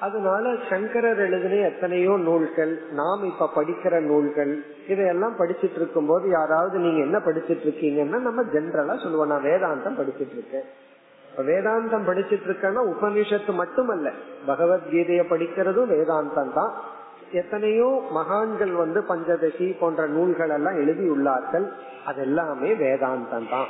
[0.00, 4.52] அதனால சங்கரர் எழுதின எத்தனையோ நூல்கள் நாம் இப்ப படிக்கிற நூல்கள்
[4.88, 9.28] இதையெல்லாம் படிச்சிட்டு இருக்கும் போது யாராவது நீங்க என்ன படிச்சிட்டு இருக்கீங்கன்னா நம்ம ஜென்ரலா சொல்லுவோம்.
[9.28, 10.66] நான் வேதாந்தம் படிச்சிட்டு இருக்கேன்.
[11.42, 14.10] வேதாந்தம் படிச்சிட்டு இருக்கேன்னா உபனிஷத்து மட்டுமல்ல.
[14.46, 16.72] பகவத்கீதைய படிக்கிறதும் வேதாந்தம் தான்.
[17.32, 21.68] எத்தனையோ மகான்கள் வந்து பஞ்சதசி போன்ற நூல்கள் எல்லாம் எழுதியுள்ளார்கள்.
[22.06, 23.66] அது எல்லாமே வேதாந்தம் தான்.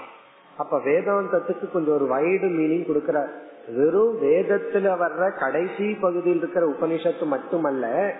[0.57, 3.31] அப்ப வேதாந்தத்துக்கு கொஞ்சம் ஒரு வைடு மீனிங் கொடுக்கிறார்.
[3.77, 8.15] வெறும் வேதத்துல வர்ற கடைசி பகுதியில் இருக்கிற உபனிஷத்து மட்டுமல்ல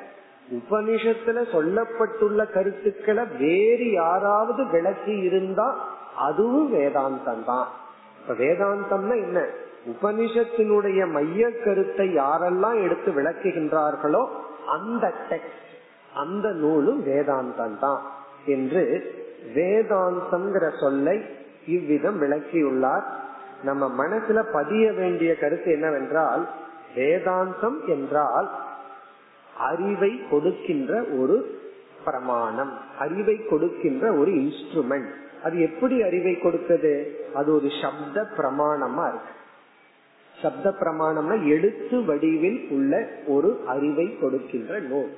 [0.53, 7.69] உபனிஷத்துல சொல்லப்பட்டுள்ள கருத்துக்களை வேறு யாராவது விளக்கி இருந்தா அதுவும் வேதாந்தம் தான்.
[8.29, 9.47] இப்ப வேதாந்தம்னா என்ன?
[9.87, 14.29] உபனிஷத்தினுடைய மைய கருத்தை யாரெல்லாம் எடுத்து விளக்குகின்றார்களோ
[14.67, 15.75] அந்த டெக்ஸ்ட்
[16.15, 18.03] அந்த நூலும் வேதாந்தம் தான்
[18.47, 19.13] என்று
[19.55, 21.25] வேதாந்தம்ங்கிற சொல்லை
[21.67, 23.05] இவ்விதம் விளக்கியுள்ளார்.
[23.63, 26.49] நம்ம மனசுல பதிய வேண்டிய கருத்து என்னவென்றால்
[26.97, 28.51] வேதாந்தம் என்றால்
[29.57, 31.59] அறிவை கொடுக்கின்ற ஒரு
[32.05, 35.13] பிரமாணம் அறிவை கொடுக்கின்ற ஒரு இன்ஸ்ட்ருமெண்ட்
[35.47, 36.93] அது எப்படி அறிவை கொடுத்தது?
[37.35, 39.33] அது ஒரு சப்த பிரமாணமா இருக்கு.
[40.43, 45.13] சப்த பிரமாணம்னா எழுத்து வடிவில் உள்ள ஒரு அறிவை கொடுக்கின்ற நூல்.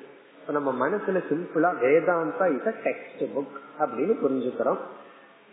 [0.49, 4.79] நம்ம மனசுல சிம்பிளா வேதாந்தா இஸ் டெக்ஸ்ட் புக் அப்படின்னு புரிஞ்சுக்கிறோம்.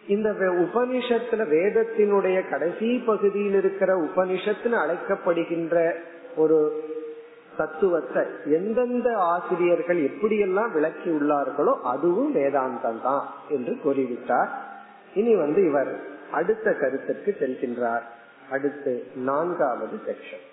[0.07, 5.93] இந்த உபனிஷத்துல வேதத்தினுடைய கடைசி பகுதியில் இருக்கிற உபனிஷத்துன்னு அழைக்கப்படுகின்ற
[6.35, 6.59] ஒரு
[7.58, 14.50] தத்துவத்தை எந்தெந்த ஆசிரியர்கள் எப்படியெல்லாம் விளக்கி உள்ளார்களோ அதுவும் வேதாந்தம் தான் என்று கூறிவிட்டார்.
[15.13, 16.00] இனி வந்து இவர்
[16.32, 18.02] அடுத்த கருத்திற்கு செல்கின்றார்.
[18.50, 20.44] அடுத்து நான்காவது செக்ஷன்.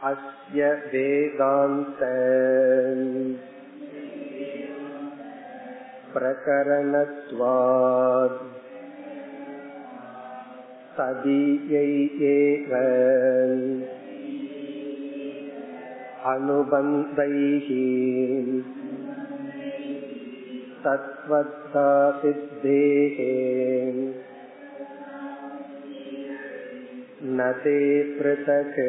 [0.00, 2.06] அஸ்ய வேதாந்த
[6.14, 8.40] பிரகரணத்வாத்
[10.96, 12.72] ததீயையேவ
[16.25, 17.67] अनुबन्धैः
[20.85, 21.87] तत्त्वत्ता
[22.21, 23.17] सिद्धेः
[27.37, 27.77] न ते
[28.17, 28.79] पृथक्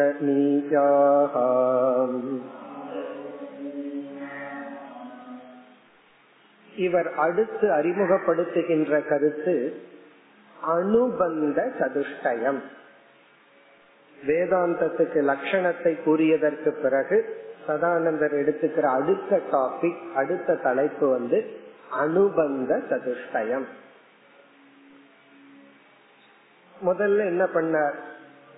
[0.00, 1.34] आलोचनीयाः
[6.78, 9.54] இவர் அடுத்து அறிமுகப்படுத்துகின்ற கருத்து
[10.56, 12.60] அனுபந்த சதுஷ்டயம்
[14.27, 17.17] வேதாந்தத்துக்கு லட்சணத்தை கூறியதற்கு பிறகு
[17.67, 21.45] சதானந்தர் எடுத்துக்கிற அடுத்த டாபிக் அடுத்த தலைப்பு வந்து
[21.89, 23.65] அனுபந்த சதுஷ்டயம்.
[26.85, 27.93] முதல்ல என்ன பண்ணார்?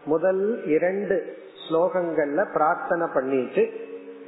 [0.05, 3.63] முதல் இரண்டு ஸ்லோகங்கள்ல பிரார்த்தனை பண்ணிட்டு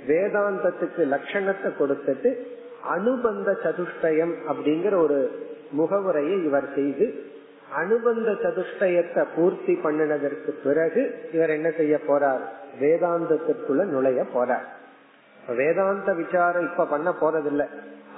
[0.07, 2.37] வேதாந்தத்துக்கு லட்சணத்தை கொடுத்துட்டு
[2.81, 7.05] அனுபந்த சதுஷ்டயம் அப்படிங்கிற ஒரு முகவுரையை இவர் செய்து
[7.75, 12.39] அனுபந்த சதுஷ்டயத்தை பூர்த்தி பண்ணினதற்கு பிறகு இவர் என்ன செய்ய போறார்?
[12.81, 14.65] வேதாந்தத்திற்குள்ள நுழைய போறார்.
[15.55, 17.65] வேதாந்த விசாரம் இப்ப பண்ண போறதில்ல.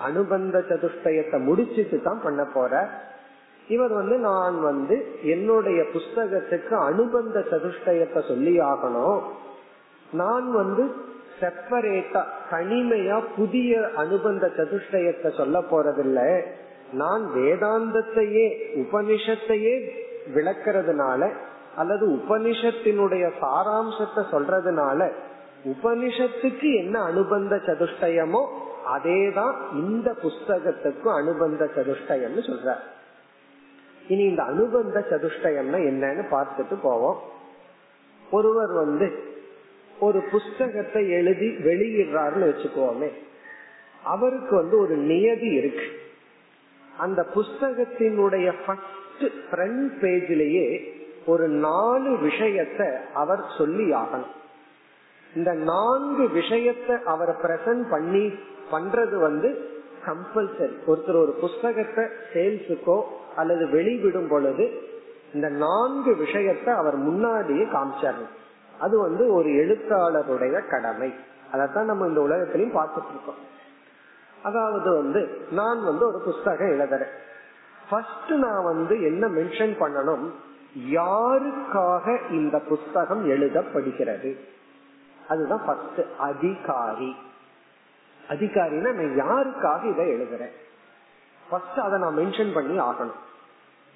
[0.01, 2.89] அனுபந்த சதுஷ்டயத்தை முடிச்சிட்டு தான் பண்ண போற
[3.67, 9.21] இவர் வந்து நான் வந்து என்னுடைய புஸ்தகத்துக்கு அனுபந்த சதுஷ்டயத்தை சொல்லி ஆகணும்.
[10.11, 10.91] நான் வந்து
[11.39, 16.41] செப்பரேட்டா தனிமையா புதிய அனுபந்த சதுஷ்டயத்தை சொல்ல போறதில்லை.
[16.93, 19.89] நான் வேதாந்தத்தையே உபனிஷத்தையே
[20.35, 21.33] விளக்கிறதுனால
[21.77, 25.11] அல்லது உபனிஷத்தினுடைய சாராம்சத்தை சொல்றதுனால
[25.65, 28.47] உபனிஷத்துக்கு என்ன அனுபந்த சதுஷ்டயமோ
[28.93, 32.75] அதேதான் இந்த புஸ்தகத்துக்கும் அனுபந்த சதுஷ்டயம்னு சொல்ற.
[34.07, 37.21] இனி இந்த அனுபந்த சதுஷ்டயம்னா என்னன்னு பார்த்துட்டு போவோம்.
[38.31, 39.23] ஒருவர் வந்து
[39.99, 43.11] ஒரு புஸ்தகத்தை எழுதி வெளியிடுறாருன்னு வச்சுக்கோமே.
[44.03, 45.83] அவருக்கு வந்து ஒரு நியதி இருக்கு.
[46.99, 50.67] அந்த புஸ்தகத்தினுடைய ஃபர்ஸ்ட் ஃப்ரண்ட் பேஜ்லயே
[51.25, 52.81] ஒரு நாலு விஷயத்த
[53.13, 54.35] அவர் சொல்லி ஆகணும்.
[55.35, 58.25] இந்த நான்கு விஷயத்த அவர் பிரசன்ட் பண்ணி
[58.71, 59.49] பண்றது வந்து
[60.05, 62.97] கம்பல்சரி ஒருத்தர் ஒரு புஸ்தகத்தை சேல்ஸுக்கோ
[63.35, 64.65] அல்லது வெளிவிடும் பொழுது
[65.33, 68.25] இந்த நான்கு விஷயத்தை அவர் முன்னாடியே காமிச்சாரு
[68.79, 71.09] அது வந்து ஒரு எழுத்தாளருடைய கடமை.
[71.53, 73.39] அதத்தான் நம்ம இந்த உலகத்திலையும் பார்த்துட்டு இருக்கோம்.
[74.43, 77.09] அதாவது வந்து நான் வந்து ஒரு புஸ்தகம் எழுதுறேன்.
[77.89, 80.31] ஃபர்ஸ்ட் நான் வந்து என்ன மென்ஷன் பண்ணணும்?
[80.89, 84.37] யாருக்காக இந்த புஸ்தகம் எழுதப்படுகிறது?
[85.27, 87.15] அதுதான் ஃபர்ஸ்ட் அதிகாரி.
[88.29, 90.51] அதிகாரினா நான் யாருக்காக இதை எழுதுறேன்?
[91.49, 93.17] ஃபர்ஸ்ட் அதை நான் மென்ஷன் பண்ணி ஆகணும்.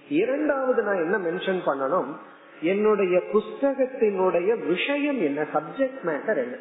[0.10, 2.15] இரண்டாவது நான் என்ன மென்ஷன் பண்ணணும்?
[2.62, 5.41] என்னுடைய புஸ்தகத்தினுடைய விஷயம் என்ன?
[5.41, 6.56] சப்ஜெக்ட் மேட்டர் என்ன?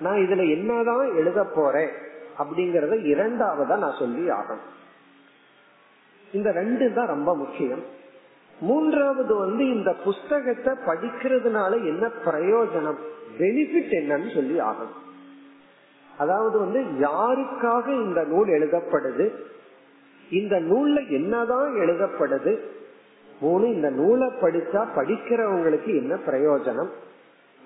[0.00, 1.90] நான் இதுல என்னதான் எழுத போறேன்?
[2.38, 4.66] அப்படிங்கறத இரண்டாவதா நான் சொல்லி ஆகணும்.
[6.32, 7.82] இந்த ரெண்டு தான் ரொம்ப முக்கியம்.
[8.60, 12.98] மூன்றாவது வந்து இந்த புஸ்தகத்தை படிக்கிறதுனால என்ன பிரயோஜனம்
[13.38, 14.96] பெனிஃபிட் என்னன்னு சொல்லி ஆகணும்.
[16.18, 19.26] அதாவது வந்து யாருக்காக இந்த நூல் எழுதப்படுது
[20.30, 22.52] இந்த நூல்ல என்னதான் எழுதப்படுது
[23.40, 26.90] மூணு இந்த நூலை படிச்சா படிக்கிறவங்களுக்கு என்ன பிரயோஜனம்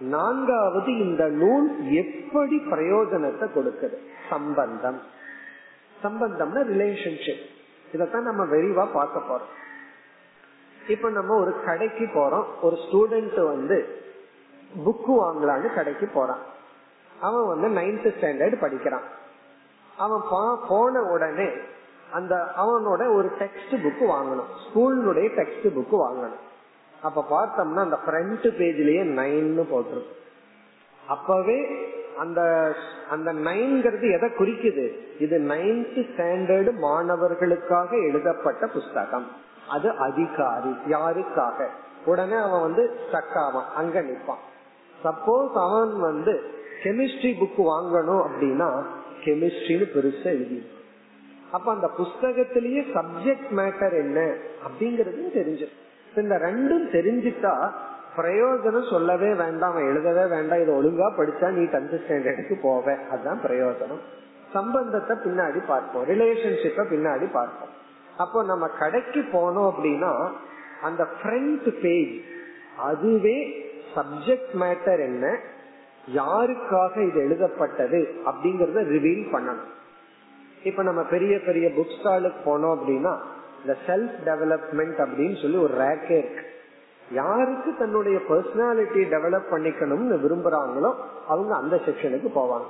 [0.03, 3.97] நான்காவது இந்த நூல் எப்படி பிரயோஜனத்தை கொடுக்குது?
[4.31, 5.01] சம்பந்தம்.
[6.03, 7.51] சம்பந்தம்னா ரிலேஷன்ஷிப்
[7.93, 9.61] இதத்தான் நம்ம விரிவா பார்க்க போறோம்.
[10.91, 12.45] இப்ப நம்ம ஒரு கடைக்கு போறோம்.
[12.63, 14.01] ஒரு ஸ்டூடெண்ட் வந்து
[14.87, 16.39] புக்கு வாங்கலான்னு கடைக்கு போறான்.
[17.21, 19.03] அவன் வந்து நைன்த் ஸ்டாண்டர்ட் படிக்கிறான்.
[19.99, 20.21] அவன்
[20.69, 21.49] போன உடனே
[22.13, 24.49] அந்த அவனோட ஒரு டெக்ஸ்ட் புக் வாங்கணும்.
[24.65, 26.51] ஸ்கூலுடைய டெக்ஸ்ட் புக் வாங்கணும்.
[27.03, 30.21] அப்ப பார்த்தோம்னா அந்த ஃப்ரண்ட் பேஜ்லயே நைன்னு போட்டிருக்கும்.
[31.09, 31.59] அப்பவே
[32.19, 32.41] அந்த
[33.11, 34.87] அந்த நைன்கிறது எதை குறிக்குது?
[35.19, 39.27] இது நைன்த் ஸ்டாண்டர்டு மாணவர்களுக்காக எழுதப்பட்ட புஸ்தகம்.
[39.69, 41.67] அது அதிகாரி யாருக்காக?
[42.05, 44.43] உடனே அவன் வந்து ஸ்டக்காவான் அங்க நிற்பான்
[45.05, 46.33] சப்போஸ் அவன் வந்து
[46.83, 48.69] கெமிஸ்ட்ரி புக் வாங்கணும் அப்படின்னா
[49.25, 50.67] கெமிஸ்ட்ரின்னு பெருசா எழுதி
[51.53, 54.35] அப்ப அந்த புஸ்தகத்திலேயே சப்ஜெக்ட் மேட்டர் என்ன
[54.67, 55.91] அப்படிங்கறது தெரிஞ்சிருக்கும்.
[56.17, 57.71] இந்த ரெண்டும் தெரிஞ்சுட்டா
[58.17, 63.09] பிரயோஜனம் சொல்லவே வேண்டாம் எழுதவே வேண்டாம் இதை ஒழுங்கா படிச்சா நீ டென்த் ஸ்டாண்டர்டுக்கு போவ.
[63.09, 64.03] அதுதான் பிரயோஜனம்.
[64.53, 66.07] சம்பந்தத்தை பின்னாடி பார்ப்போம்.
[66.09, 67.69] ரிலேஷன்ஷிப்ப பின்னாடி பார்ப்போம்.
[68.19, 70.31] அப்போ நம்ம கடைக்கு போனோம் அப்படின்னா
[70.83, 72.21] அந்த ஃப்ரண்ட் பேஜ்
[72.79, 75.39] அதுவே சப்ஜெக்ட் மேட்டர் என்ன
[76.15, 79.71] யாருக்காக இது எழுதப்பட்டது அப்படிங்கறத ரிவீல் பண்ணணும்.
[80.63, 83.19] இப்ப நம்ம பெரிய பெரிய புக் ஸ்டாலுக்கு போனோம் அப்படின்னா
[83.63, 86.51] இந்த செல்ஃப் டெவலப்மெண்ட் அப்படின்னு சொல்லி ஒரு ரேக்கே இருக்கு.
[87.13, 90.95] யாருக்கு தன்னுடைய பர்சனாலிட்டி டெவலப் பண்ணிக்கணும்னு விரும்புறாங்களோ
[91.29, 92.65] அவங்க அந்த செக்ஷனுக்கு போவாங்க.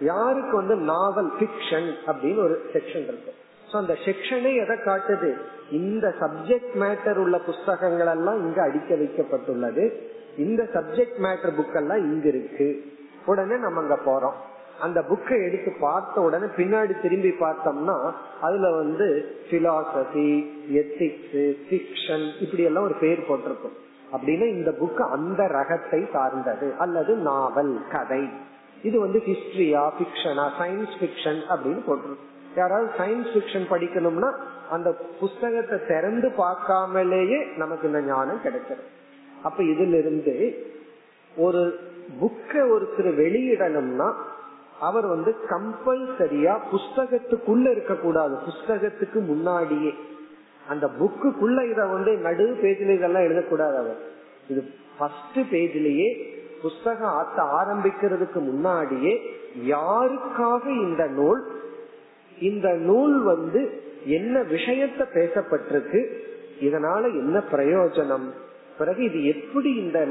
[0.00, 3.34] யாருக்கு வந்து நாவல் பிக்ஷன் அப்படின்னு ஒரு செக்ஷன் இருக்கு.
[3.72, 5.34] சோ அந்த செக்ஷனே எதை காட்டுது?
[5.70, 9.92] இந்த சப்ஜெக்ட் மேட்டர் உள்ள புஸ்தகங்கள் எல்லாம் இங்க அடிக்க வைக்கப்பட்டுள்ளது.
[10.36, 12.84] இந்த சப்ஜெக்ட் மேட்டர் புக் எல்லாம் இங்க இருக்கு.
[13.26, 14.57] உடனே நம்ம அங்க போறோம்.
[14.80, 17.96] அந்த புக்கை எடுத்து பார்த்த உடனே பின்னாடி திரும்பி பார்த்தோம்னா
[18.40, 19.06] அதுல வந்து
[19.50, 20.30] பிலாசபி
[20.80, 21.36] எத்திக்ஸ்
[21.70, 23.76] பிக்ஷன் இப்படி எல்லாம் ஒரு பேர் போட்டிருக்கும்.
[24.12, 26.74] அப்படின்னா இந்த புக் அந்த ரகத்தை சார்ந்தது.
[26.78, 28.28] அல்லது நாவல் கதை.
[28.82, 32.36] இது வந்து ஹிஸ்டரியா பிக்ஷனா சயின்ஸ் பிக்ஷன் அப்படின்னு போட்டிருக்கும்.
[32.56, 34.30] யாராவது சயின்ஸ் பிக்ஷன் படிக்கணும்னா
[34.70, 34.88] அந்த
[35.20, 38.86] புஸ்தகத்தை திறந்து பார்க்காமலேயே நமக்கு இந்த ஞானம் கிடைக்கிறது.
[39.42, 40.34] அப்ப இதுல இருந்து
[41.36, 41.62] ஒரு
[42.20, 44.08] புக்கை ஒருத்தர் வெளியிடணும்னா
[44.80, 48.38] அவர் வந்து கம்பல்சரியா புஸ்தகத்துக்குள்ள இருக்கக்கூடாது.
[48.46, 49.94] புஸ்தகத்துக்கு முன்னாடியே.
[50.68, 53.96] அந்த புக்குக்குள்ள இத வந்து நடு பேஜ்ல இதெல்லாம் எழுதக்கூடாது அவர்.
[54.48, 54.64] இது
[54.98, 56.26] ஃபர்ஸ்ட் பேஜ்லயே
[56.62, 59.20] புஸ்தகம் ஆத்த ஆரம்பிக்கிறதுக்கு முன்னாடியே
[59.66, 61.42] யாருக்காக இந்த நூல்
[62.38, 66.06] இந்த நூல் வந்து என்ன விஷயத்த பேசப்பட்டிருக்கு
[66.60, 68.26] இதனால என்ன பிரயோஜனம்
[68.78, 70.06] பிறகு இது எப்படி இந்த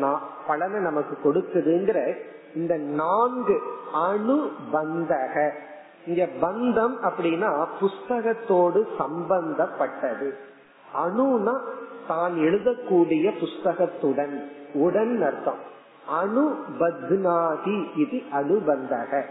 [0.48, 2.16] பலனை நமக்கு கொடுக்குதுங்கிற
[2.58, 3.56] இந்த நான்கு
[4.08, 5.36] அணுபந்தக.
[6.08, 10.30] இங்க பந்தம் அப்படின்னா புஸ்தகத்தோடு சம்பந்தப்பட்டது.
[11.04, 11.56] அணுனா
[12.08, 14.36] தான் எழுதக்கூடிய புஸ்தகத்துடன்
[14.74, 15.64] உடன் அர்த்தம்.
[16.22, 19.22] அணுபத்னாதி இது அனுபந்தக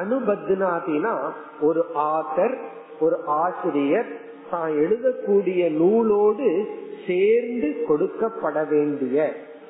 [0.00, 1.12] அனுபத்னாதினா
[1.60, 2.56] ஒரு ஆத்தர்
[3.00, 4.10] ஒரு ஆசிரியர்
[4.50, 6.48] தான் எழுதக்கூடிய நூலோடு
[7.06, 9.16] சேர்ந்து கொடுக்கப்பட வேண்டிய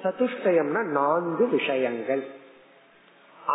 [0.03, 2.25] சதுஷ்டயம்னா நான்கு விஷயங்கள்.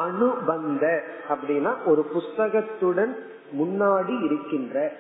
[0.02, 0.86] அனுபந்த
[1.30, 3.14] அப்படின்னா ஒரு புஸ்தகத்துடன்
[3.58, 4.92] முன்னாடி இருக்கின்ற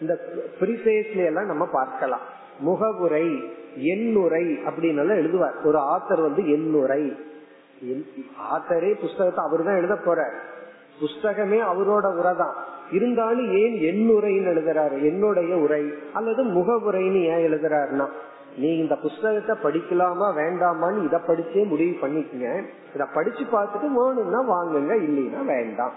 [0.00, 0.14] இந்த
[0.60, 2.20] ப்ரிஃபேஸ்ல எல்லாம் நம்ம பார்க்கலாம்.
[2.58, 3.26] முகவுரை
[3.76, 5.56] எண்ணுரை அப்படின்னு எழுதுவார்.
[5.64, 7.02] ஒரு ஆத்தர் வந்து எண்ணுரை.
[8.54, 10.20] ஆத்தரே புஸ்தகத்தை அவர் தான் எழுத போற
[11.00, 12.54] புஸ்தகமே அவரோட உரை தான்
[12.92, 14.96] இருந்தாலும் ஏன் எண்ணுரைன்னு எழுதுறாரு?
[15.02, 15.82] என்னுடைய உரை
[16.12, 18.06] அல்லது முகவுரைன்னு ஏன் எழுதுறாருன்னா
[18.56, 22.64] நீ இந்த புஸ்தகத்தை படிக்கலாமா வேண்டாமான்னு இத படிச்சே முடிவு பண்ணிக்கங்க.
[22.94, 25.92] இத படிச்சு பார்த்துட்டு வேணும்னா வாங்குங்க இல்லைன்னா வேண்டாம்.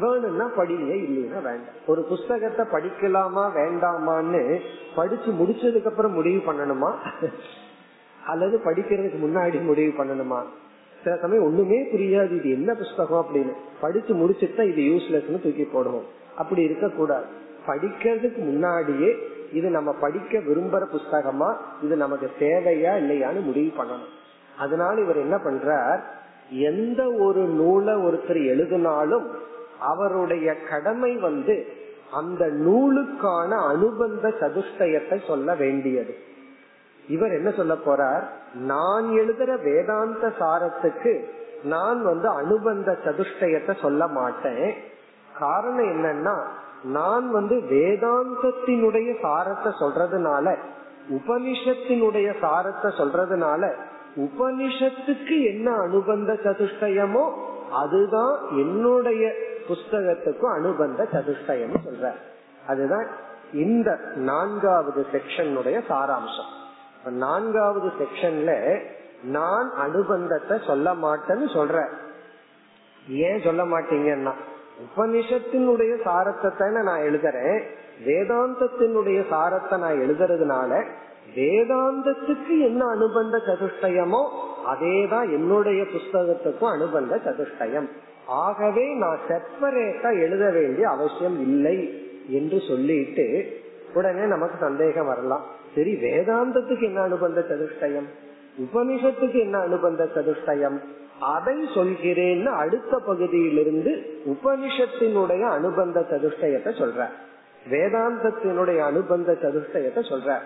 [0.00, 1.78] வேணும்னா படிங்க இல்லைன்னா வேண்டாம்.
[1.86, 4.60] ஒரு புஸ்தகத்தை படிக்கலாமா வேண்டாமான்னு
[4.96, 6.92] படிச்சு முடிச்சதுக்கு அப்புறம் முடிவு பண்ணணுமா?
[8.26, 10.42] அல்லது படிக்கிறதுக்கு முன்னாடி முடிவு பண்ணணுமா?
[11.04, 12.30] சில சமயம் ஒண்ணுமே புரியாது.
[12.30, 13.52] இது என்ன புஸ்தகம் அப்படின்னு.
[13.80, 16.04] படிச்சு முடிச்சுட்டா இது யூஸ்லெஸ்னு தூக்கி போடுவோம்.
[16.36, 17.24] அப்படி இருக்க கூடாது
[17.66, 19.16] படிக்கிறதுக்கு முன்னாடியே
[19.52, 24.14] இது நம்ம படிக்க விரும்புற புஸ்தகமா இது நமக்கு தேவையா இல்லையான்னு முடிவு பண்ணணும்.
[24.58, 26.00] அதனால இவர் என்ன பண்றார்?
[26.50, 29.30] எந்த ஒரு நூலை ஒருத்தர் எழுதினாலும்
[29.80, 31.66] அவருடைய கடமை வந்து
[32.12, 36.16] அந்த நூலுக்கான அனுபந்த சதுஷ்டயத்தை சொல்ல வேண்டியது.
[37.08, 38.22] இவர் என்ன சொல்ல போறார்?
[38.54, 41.24] நான் எழுதுற வேதாந்த சாரத்துக்கு
[41.62, 44.74] நான் வந்து அனுபந்த சதுஷ்டயத்தை சொல்ல மாட்டேன்.
[45.38, 46.36] காரணம் என்னன்னா
[46.82, 50.56] நான் வந்து வேதாந்தத்தினுடைய சாரத்தை சொல்றதுனால
[51.10, 53.74] உபனிஷத்தினுடைய சாரத்தை சொல்றதுனால
[54.16, 57.32] உபனிஷத்துக்கு என்ன அனுபந்த சதுஷ்டயமோ
[57.70, 59.32] அதுதான் என்னுடைய
[59.68, 62.12] புஸ்தகத்துக்கும் அனுபந்த சதுஷ்டயம் சொல்ற.
[62.66, 63.06] அதுதான்
[63.52, 66.50] இந்த நான்காவது செக்ஷனுடைய சாராம்சம்.
[67.04, 68.80] நான்காவது செக்ஷன்ல
[69.22, 71.88] நான் அனுபந்தத்தை சொல்ல மாட்டேன்னு சொல்ற.
[73.08, 74.32] ஏன் சொல்ல மாட்டீங்கன்னா
[74.84, 77.60] உபனிஷத்தினுடைய சாரத்தை தானே நான் எழுதுறேன்.
[78.06, 80.82] வேதாந்தத்தினுடைய சாரத்தை நான் எழுதுறதுனால
[81.36, 84.22] வேதாந்தத்துக்கு என்ன அனுபந்த சதுஷ்டயமோ
[84.66, 87.88] அதேதான் என்னுடைய புஸ்தகத்துக்கும் அனுபந்த சதுஷ்டயம்.
[88.26, 91.76] ஆகவே நான் செப்பரேட்டா எழுத வேண்டிய அவசியம் இல்லை
[92.28, 93.26] என்று சொல்லிட்டு
[93.94, 95.44] உடனே நமக்கு சந்தேகம் வரலாம்.
[95.74, 98.08] சரி வேதாந்தத்துக்கு என்ன அனுபந்த சதுஷ்டயம்?
[98.58, 100.78] உபனிஷத்துக்கு என்ன அனுபந்த சதுஷ்டயம்?
[101.20, 107.06] அதை சொல்கிறேன்னு அடுத்த பகுதியிலிருந்து உபனிஷத்தினுடைய அனுபந்த சதுஷ்டயத்தை சொல்ற.
[107.70, 110.38] வேதாந்தத்தினுடைய அனுபந்த சதுஷ்டயத்தை சொல்ற.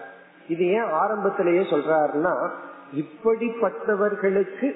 [0.48, 2.50] இது ஏன் ஆரம்பத்திலேயே சொல்றாருன்னா
[2.94, 4.74] இப்படிப்பட்டவர்களுக்கு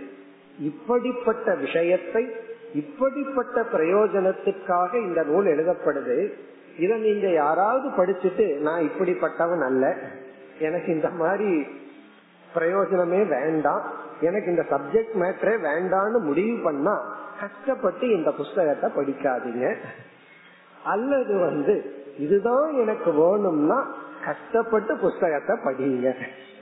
[0.59, 2.27] இப்படிப்பட்ட விஷயத்தை
[2.75, 6.33] இப்படிப்பட்ட பிரயோஜனத்துக்காக இந்த நூல் எழுதப்படுது.
[6.79, 9.99] இதை நீங்க யாராவது படிச்சுட்டு நான் இப்படிப்பட்டவன் அல்ல.
[10.59, 11.67] எனக்கு இந்த மாதிரி
[12.55, 13.83] பிரயோஜனமே வேண்டாம்.
[14.21, 16.95] எனக்கு இந்த சப்ஜெக்ட் மேட்டரே வேண்டாம்னு முடிவு பண்ணா
[17.41, 19.77] கஷ்டப்பட்டு இந்த புஸ்தகத்தை படிக்காதீங்க.
[20.85, 21.75] அல்லது வந்து
[22.19, 23.79] இதுதான் எனக்கு வேணும்னா
[24.25, 26.15] கஷ்டப்பட்டு புஸ்தகத்தை படிங்க.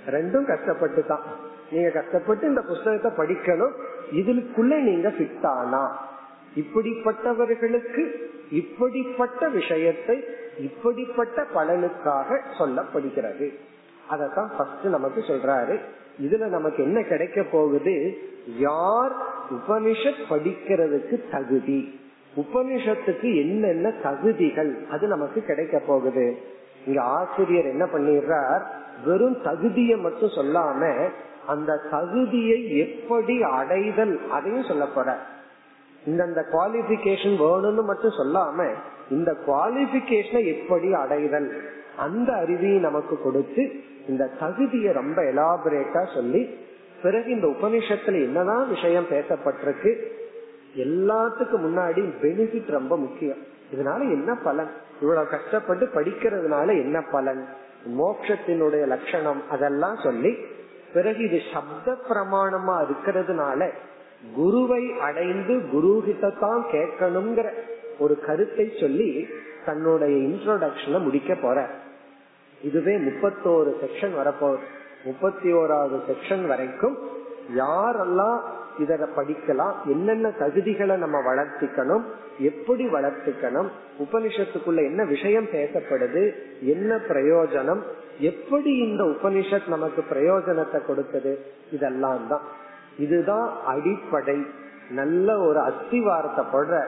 [0.06, 1.22] ரெண்டும் கஷ்டப்பட்டு தான்
[1.70, 3.72] நீங்க கஷ்டப்பட்டு இந்த புஸ்தகத்தை படிக்கணும்.
[4.12, 5.98] இதுக்குள்ள நீங்க ஃபிட் ஆனா
[6.56, 8.02] இப்படிப்பட்டவர்களுக்கு
[8.50, 10.24] இப்படிப்பட்ட விஷயத்தை
[10.58, 13.48] இப்படிப்பட்ட பலனுக்காக சொல்லப்படுகிறது.
[14.10, 15.80] அதத்தான் ஃபர்ஸ்ட் நமக்கு சொல்றாரு.
[16.22, 18.18] இதுல நமக்கு என்ன கிடைக்க போகுது?
[18.58, 19.12] யார்
[19.50, 22.00] உபனிஷத் படிக்கிறதுக்கு தகுதி?
[22.36, 24.86] உபனிஷத்துக்கு என்னென்ன தகுதிகள்?
[24.90, 26.36] அது நமக்கு கிடைக்க போகுது.
[26.86, 28.62] இங்க ஆசிரியர் என்ன பண்ணிடுறார்?
[29.04, 31.08] வெறும் தகுதியை மட்டும் சொல்லாம
[31.46, 35.18] அந்த தகுதியை எப்படி அடைதல் அதையும் சொல்ல போற
[36.06, 38.72] இந்த குவாலிபிகேஷன் வேணும்னு மட்டும் சொல்லாம
[39.10, 41.70] இந்த குவாலிபிகேஷனை எப்படி அடைதல்?
[41.96, 43.72] அந்த அறிவியை நமக்கு கொடுத்து
[44.08, 46.58] இந்த தகுதியை ரொம்ப எலாபரேட்டா சொல்லி
[47.02, 49.90] பிறகு இந்த உபனிஷத்துல என்னதான் விஷயம் பேசப்பட்டிருக்கு
[50.76, 53.38] எல்லாத்துக்கும் முன்னாடி பெனிஃபிட் ரொம்ப முக்கியம்.
[53.74, 54.70] இதனால என்ன பலன்?
[55.00, 57.48] இவ்வளவு கஷ்டப்பட்டு படிக்கிறதுனால என்ன பலன்?
[57.98, 60.36] மோட்சத்தினுடைய லட்சணம் அதெல்லாம் சொல்லி
[60.92, 63.70] பிறகு இது சப்த பிரமாணமா இருக்கிறதுனால
[64.34, 67.48] குருவை அடைந்து குரு கிட்டத்தான் கேட்கணுங்கிற
[67.98, 69.28] ஒரு கருத்தை சொல்லி
[69.64, 71.68] தன்னுடைய இன்ட்ரோடக்ஷனை முடிக்க போற
[72.62, 74.66] இதுவே முப்பத்தோரு செக்ஷன் வரப்போகுது.
[75.04, 76.98] முப்பத்தி ஓராவது செக்ஷன் வரைக்கும்
[77.56, 78.40] யாரெல்லாம்
[78.78, 82.02] இத படிக்கலாம் என்னென்ன தகுதிகளை நம்ம வளர்த்திக்கணும்
[82.38, 87.80] எப்படி வளர்த்திக்கணும் உபனிஷத்துக்குள்ள என்ன விஷயம் பேசப்படுது என்ன பிரயோஜனம்
[88.18, 91.36] எப்படி இந்த உபனிஷத் நமக்கு பிரயோஜனத்தை கொடுக்குது
[91.70, 92.40] இதெல்லாம் தான்.
[92.98, 94.46] இதுதான் அடிப்படை.
[94.90, 96.86] நல்ல ஒரு அஸ்திவாரத்தை போடுற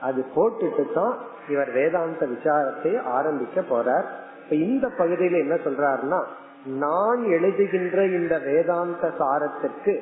[0.00, 4.04] அது போட்டுட்டு தான் இவர் வேதாந்த விசாரத்தை ஆரம்பிக்க போறார்.
[4.46, 6.18] இப்ப இந்த பகுதியில என்ன சொல்றாருன்னா
[6.64, 9.94] நான் எழுதுகின்ற இந்த வேதாந்த சாரத்திற்கு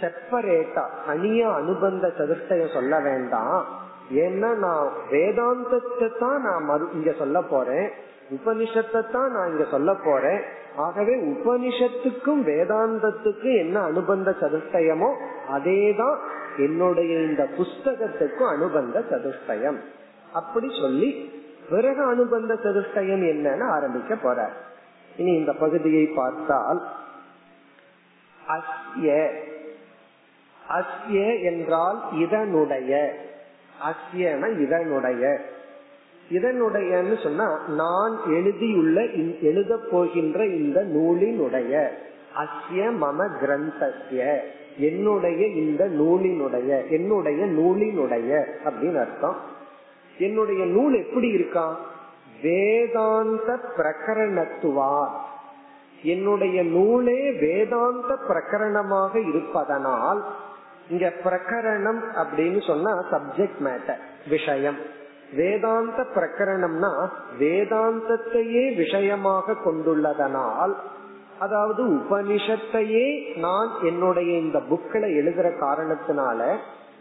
[0.00, 3.66] செப்பரேட்டா தனியா அனுபந்த சதுர்த்தைய சொல்ல வேண்டாம்.
[4.10, 7.90] ஏன்னா நான் வேதாந்தத்தை தான் நான் மறு இங்க சொல்ல போறேன்.
[8.30, 10.40] உபனிஷத்தை தான் நான் இங்க சொல்ல போறேன்.
[10.76, 15.10] ஆகவே உபனிஷத்துக்கும் வேதாந்தத்துக்கும் என்ன அனுபந்த சதுஷ்டயமோ
[15.50, 16.18] அதேதான்
[16.58, 19.78] என்னுடைய இந்த புஸ்தகத்துக்கும் அனுபந்த சதுஷ்டயம்
[20.32, 21.10] அப்படி சொல்லி
[21.72, 24.52] பிறகு அனுபந்த சதுஷ்டயம் என்னன்னு ஆரம்பிக்க போறார்.
[25.16, 26.82] இனி இந்த பகுதியை பார்த்தால்
[28.48, 29.30] அஸ்ய
[30.68, 33.14] அஸ்ய என்றால் இதனுடைய.
[33.82, 35.40] அஸ்யன இதனுடைய.
[36.30, 39.04] இதனுடையன்னு சொன்னா நான் எழுதியுள்ள
[39.40, 41.88] எழுத போகின்ற இந்த நூலினுடைய.
[42.36, 44.36] அஸ்ய மம கிரந்தஸ்ய.
[44.78, 49.60] என்னுடைய இந்த நூலினுடைய என்னுடைய நூலினுடைய அப்படின்னு அர்த்தம்.
[50.18, 51.78] என்னுடைய நூல் எப்படி இருக்கா?
[52.42, 55.08] வேதாந்த பிரகரணத்துவா.
[56.02, 60.24] என்னுடைய நூலே வேதாந்த பிரகரணமாக இருப்பதனால்
[60.90, 65.00] இங்க பிரகரணம் அப்படின்னு சொன்னா சப்ஜெக்ட் மேட்டர் விஷயம்.
[65.32, 67.08] வேதாந்த பிரகரணம்னா
[67.38, 70.74] வேதாந்தத்தையே விஷயமாக கொண்டுள்ளதனால்
[71.38, 76.56] அதாவது உபனிஷத்தையே நான் என்னுடைய இந்த புக்கில் எழுதுற காரணத்தினால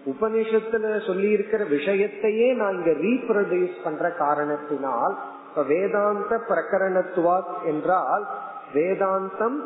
[0.05, 5.13] உபனிஷத்துல சொல்லி இருக்கிற விஷயத்தையே நான் இங்க ரீப்ரொடியூஸ் பண்ற காரணத்தினால்
[5.49, 8.25] இப்ப வேதாந்த பிரகரணத்துவா என்றால்
[8.73, 9.59] வேதாந்தம்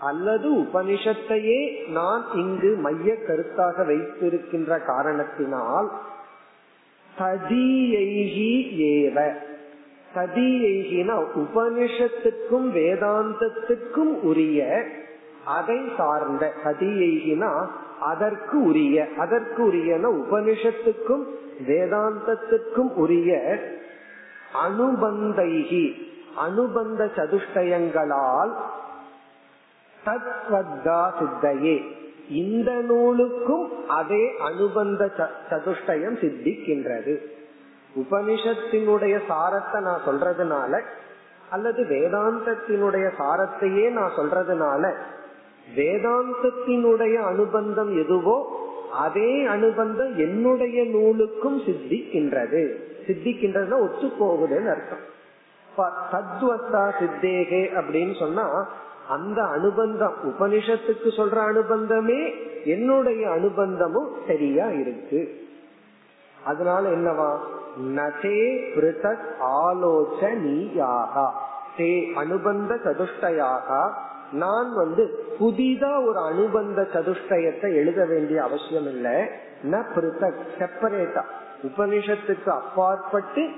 [0.00, 5.88] அல்லது உபனிஷத்தையே நான் இங்கு மைய கருத்தாக வைத்திருக்கின்ற காரணத்தினால்
[7.18, 8.52] ததியைகி
[8.90, 9.16] ஏவ.
[10.14, 14.60] ததியைகினா உபனிஷத்துக்கும் வேதாந்தத்துக்கும் உரிய
[15.44, 17.52] அதை சார்ந்த ததியைகினா
[18.00, 21.24] அதற்கு உரிய அதற்கு உரியன உபனிஷத்துக்கும்
[21.66, 23.58] வேதாந்தத்துக்கும் உரிய
[24.68, 28.52] அனுபந்தைகி அனுபந்த சதுஷ்டயங்களால்
[30.04, 31.84] தத்வத்தா சித்தையே.
[32.28, 35.10] இந்த நூலுக்கும் அதே அனுபந்த
[35.50, 37.14] சதுஷ்டயம் சித்திக்கின்றது.
[37.94, 40.80] உபனிஷத்தினுடைய சாரத்தை நான் சொல்றதுனால
[41.50, 44.94] அல்லது வேதாந்தத்தினுடைய சாரத்தையே நான் சொல்றதுனால
[45.76, 52.74] வேதாந்தத்தினுடைய அனுபந்தம் எதுவோ அதே அனுபந்தம் என்னுடைய நூலுக்கும் சித்திக்கின்றது.
[53.06, 55.08] சித்திக்கின்றதுன்னா ஒத்து போகுதுன்னு அர்த்தம்
[56.12, 58.68] தத்வத்தா சித்தேகே அப்படின்னு சொன்னா
[59.08, 62.30] அந்த அனுபந்தம் உபனிஷத்துக்கு சொல்ற அனுபந்தமே
[62.64, 65.48] என்னுடைய அனுபந்தமும் சரியா இருக்கு.
[66.44, 67.36] அதனால என்னவா?
[67.80, 71.32] நதே பிருதக் ஆலோசனியாக.
[71.76, 73.90] தே அனுபந்த சதுஷ்டயாக.
[74.32, 79.28] நான் வந்து புதிதா ஒரு அனுபந்த சதுஷ்டயத்தை எழுத வேண்டிய அவசியம் இல்லை.
[79.62, 81.22] ந பிருத்தக் செப்பரேட்டா
[81.62, 83.48] உபனிஷத்துக்கு அப்பாற்பட்டு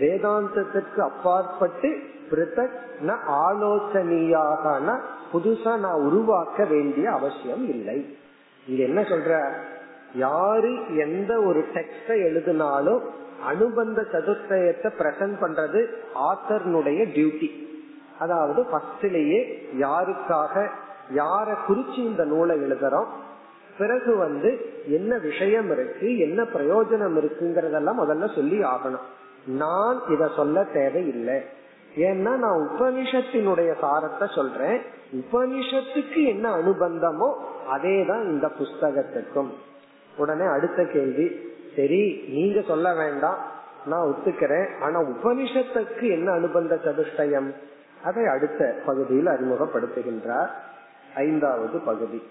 [0.00, 1.98] வேதாந்தத்திற்கு அப்பாற்பட்டு
[2.30, 4.98] பிருத்தக் ந ஆலோசனையாக
[5.32, 8.16] புதுசா நான் உருவாக்க வேண்டிய அவசியம் இல்லை.
[8.66, 9.52] இங்க என்ன சொல்ற?
[10.14, 13.00] யாரு எந்த ஒரு டெக்ஸ்ட எழுதினாலும்
[13.44, 17.70] அனுபந்த சதுர்த்தயத்தை பிரசன்ட் பண்றது ஆத்தர்னுடைய டியூட்டி
[18.18, 19.40] அதாவது ஃபர்ஸ்ட்லயே
[19.78, 20.70] யாருக்காக
[21.14, 23.06] யார குறிச்சு இந்த நூலை எழுதுறோம்
[23.78, 24.50] பிறகு வந்து
[24.86, 29.06] என்ன விஷயம் இருக்கு என்ன பிரயோஜனம் இருக்குங்கறதெல்லாம் முதல்ல சொல்லி ஆகணும்.
[29.46, 31.42] நான் இத சொல்ல தேவையில்லை.
[31.96, 34.80] ஏன்னா நான் உபனிஷத்தினுடைய சாரத்தை சொல்றேன்.
[35.12, 37.32] உபனிஷத்துக்கு என்ன அனுபந்தமோ
[37.68, 39.50] அதே தான் இந்த புஸ்தகத்துக்கும்.
[40.16, 41.26] உடனே அடுத்த கேள்வி
[41.76, 43.38] சரி நீங்க சொல்ல வேண்டாம்
[43.86, 44.68] நான் ஒத்துக்கிறேன்.
[44.80, 47.52] ஆனா உபனிஷத்துக்கு என்ன அனுபந்த சதுஷ்டயம்?
[48.03, 50.51] அதை அடுத்த பகுதியில் அறிமுகப்படுத்துகின்றார்
[51.23, 52.21] ஐந்தாவது பகுதி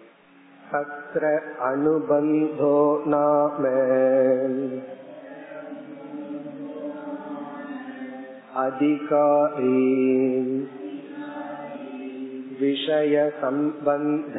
[0.73, 1.25] தத்ர
[1.69, 2.77] அனுபந்தோ
[3.07, 3.63] நாம
[8.59, 9.83] अधिकारी
[12.61, 14.37] विषय संबंध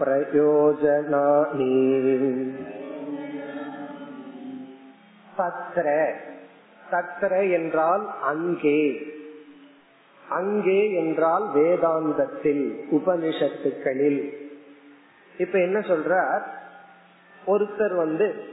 [0.00, 1.72] प्रयोजनानि
[5.38, 5.86] தத்ர
[6.91, 9.13] தத்ர என்றால் அங்கே.
[10.29, 14.33] அங்கே என்றால் வேதாந்தத்தில் உபனிஷத்துக்களில்.
[15.37, 16.41] இப்ப என்ன சொல்றார்?
[17.47, 18.43] ஒருத்தர் வந்து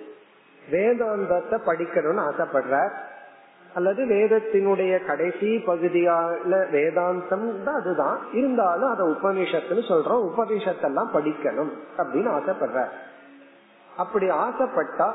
[0.73, 2.91] வேதாந்தத்தை படிக்கணும்னு ஆசைப்படுறார்.
[3.75, 8.19] அல்லது வேதத்தினுடைய கடைசி பகுதியால வேதாந்தம் அதுதான்.
[8.33, 10.31] இருந்தாலும் அதை உபனிஷத்துன்னு சொல்றோம்.
[10.37, 12.89] உபனிஷத்தெல்லாம் படிக்கணும் அப்படின்னு ஆசைப்படுறார்.
[13.97, 15.13] அப்படி ஆசைப்பட்டா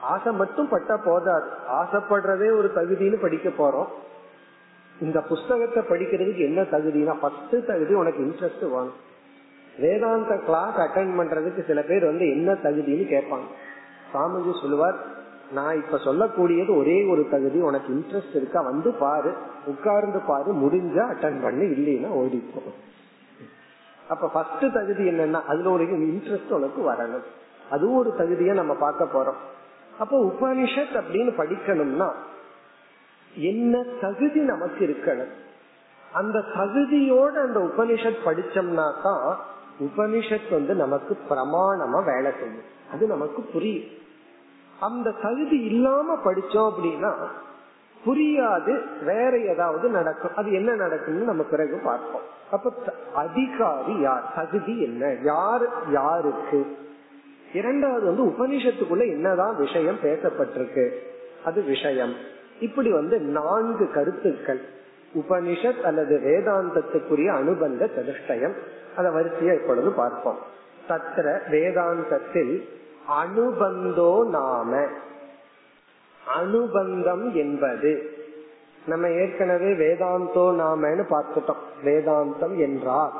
[0.00, 1.50] ஆசை மட்டும் பட்டா போதாது.
[1.72, 3.86] ஆசைப்படுறதே ஒரு தகுதின்னு படிக்க போறோம்.
[5.00, 9.08] இந்த புஸ்தகத்தை படிக்கிறதுக்கு என்ன தகுதினா ஃபர்ஸ்ட் தகுதி உனக்கு இன்ட்ரெஸ்ட் வேணும்.
[9.78, 13.46] வேதாந்த கிளாஸ் அட்டன் பண்றதுக்கு சில பேர் வந்து என்ன தகுதின்னு கேட்பாங்க.
[14.14, 15.18] சாமிஜி சொல்லுவார்
[15.52, 18.60] நான் இப்ப சொல்லக்கூடியது ஒரே ஒரு தகுதி உனக்கு இன்ட்ரெஸ்ட் இருக்கா?
[18.60, 19.32] வந்து பாரு.
[19.66, 20.54] உட்கார்ந்து பாரு.
[20.54, 21.64] முடிஞ்சா அட்டன் பண்ணு.
[21.64, 22.62] இல்லைன்னா ஓடிப்போ.
[24.08, 27.24] அப்ப ஃபர்ஸ்ட் தகுதி என்னன்னா அதுல ஒரு இன்ட்ரெஸ்ட் உனக்கு வரணும்.
[27.70, 29.59] அதுவும் ஒரு தகுதியை நம்ம பார்க்க போறோம்.
[30.00, 32.10] அப்போ உபனிஷத் அப்படின்னு படிக்கணும்னா
[33.34, 35.32] என்ன தகுதி நமக்கு இருக்கணும்?
[36.12, 39.38] அந்த தகுதியோட அந்த உபனிஷத் படிச்சோம்னா தான்
[39.80, 42.62] உபனிஷத் வந்து நமக்கு பிரமாணமா வேலை செய்யும்.
[42.92, 43.90] அது நமக்கு புரியும்.
[44.80, 47.12] அந்த தகுதி இல்லாம படிச்சோம் அப்படின்னா
[48.06, 50.34] புரியாது வேற ஏதாவது நடக்கும்.
[50.34, 52.22] அது என்ன நடக்கும்னு நம்ம பிறகு பார்ப்போம்.
[52.50, 52.72] அப்ப
[53.14, 54.32] அதிகாரி யார்?
[54.34, 55.16] தகுதி என்ன?
[55.22, 56.88] யார் யாருக்கு?
[57.54, 60.90] இரண்டாவது வந்து உபனிஷத்துக்குள்ள என்னதான் விஷயம் பேசப்பட்டிருக்கு?
[61.44, 62.14] அது விஷயம்.
[62.60, 64.60] இப்படி வந்து நான்கு கருத்துக்கள்.
[65.14, 68.52] உபனிஷத் அல்லது வேதாந்தத்துக்குரிய அனுபந்த சதுஷ்டயம்.
[68.96, 70.38] அதை வரிசையா இப்பொழுது பார்ப்போம்.
[70.88, 72.68] தத்திர வேதாந்தத்தில்
[73.22, 74.86] அனுபந்தோ நாம.
[76.36, 78.18] அனுபந்தம் என்பது.
[78.86, 81.84] நம்ம ஏற்கனவே வேதாந்தோ நாமன்னு பார்த்துட்டோம்.
[81.84, 83.12] வேதாந்தம் என்றால்.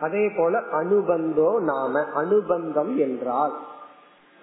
[0.00, 2.04] அதே போல அனுபந்தோ நாம.
[2.14, 3.58] அனுபந்தம் என்றால்.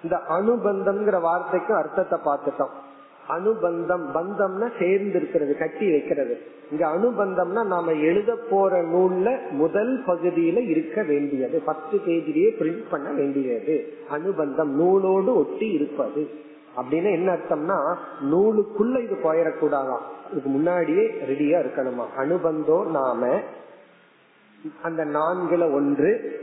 [0.04, 2.72] இந்த அனுபந்தம்ங்கிற வார்த்தைக்கு அர்த்தத்தை பார்த்துட்டோம்.
[3.28, 6.42] அனுபந்தம் பந்தம்னா சேர்ந்து இருக்கிறது கட்டி வைக்கிறது.
[6.72, 11.62] இங்க அனுபந்தம்னா நாம எழுத போற நூல்ல முதல் பகுதியில இருக்க வேண்டியது.
[11.66, 13.94] பத்து பேஜிலேயே பிரிண்ட் பண்ண வேண்டியது.
[14.10, 16.30] அனுபந்தம் நூலோடு ஒட்டி இருப்பது.
[16.78, 17.96] அப்படின்னு என்ன அர்த்தம்னா
[18.32, 22.06] நூலுக்குள்ள இது போயிடக்கூடாதாம் இதுக்கு முன்னாடியே ரெடியா இருக்கணுமா?
[22.18, 23.40] அனுபந்தோ நாம
[24.82, 26.40] அந்த நான்குல ஒன்று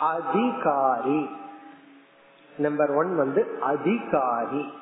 [0.00, 1.28] அதிகாரி.
[2.56, 4.72] நம்பர் ஒன் வந்து அதிகாரி.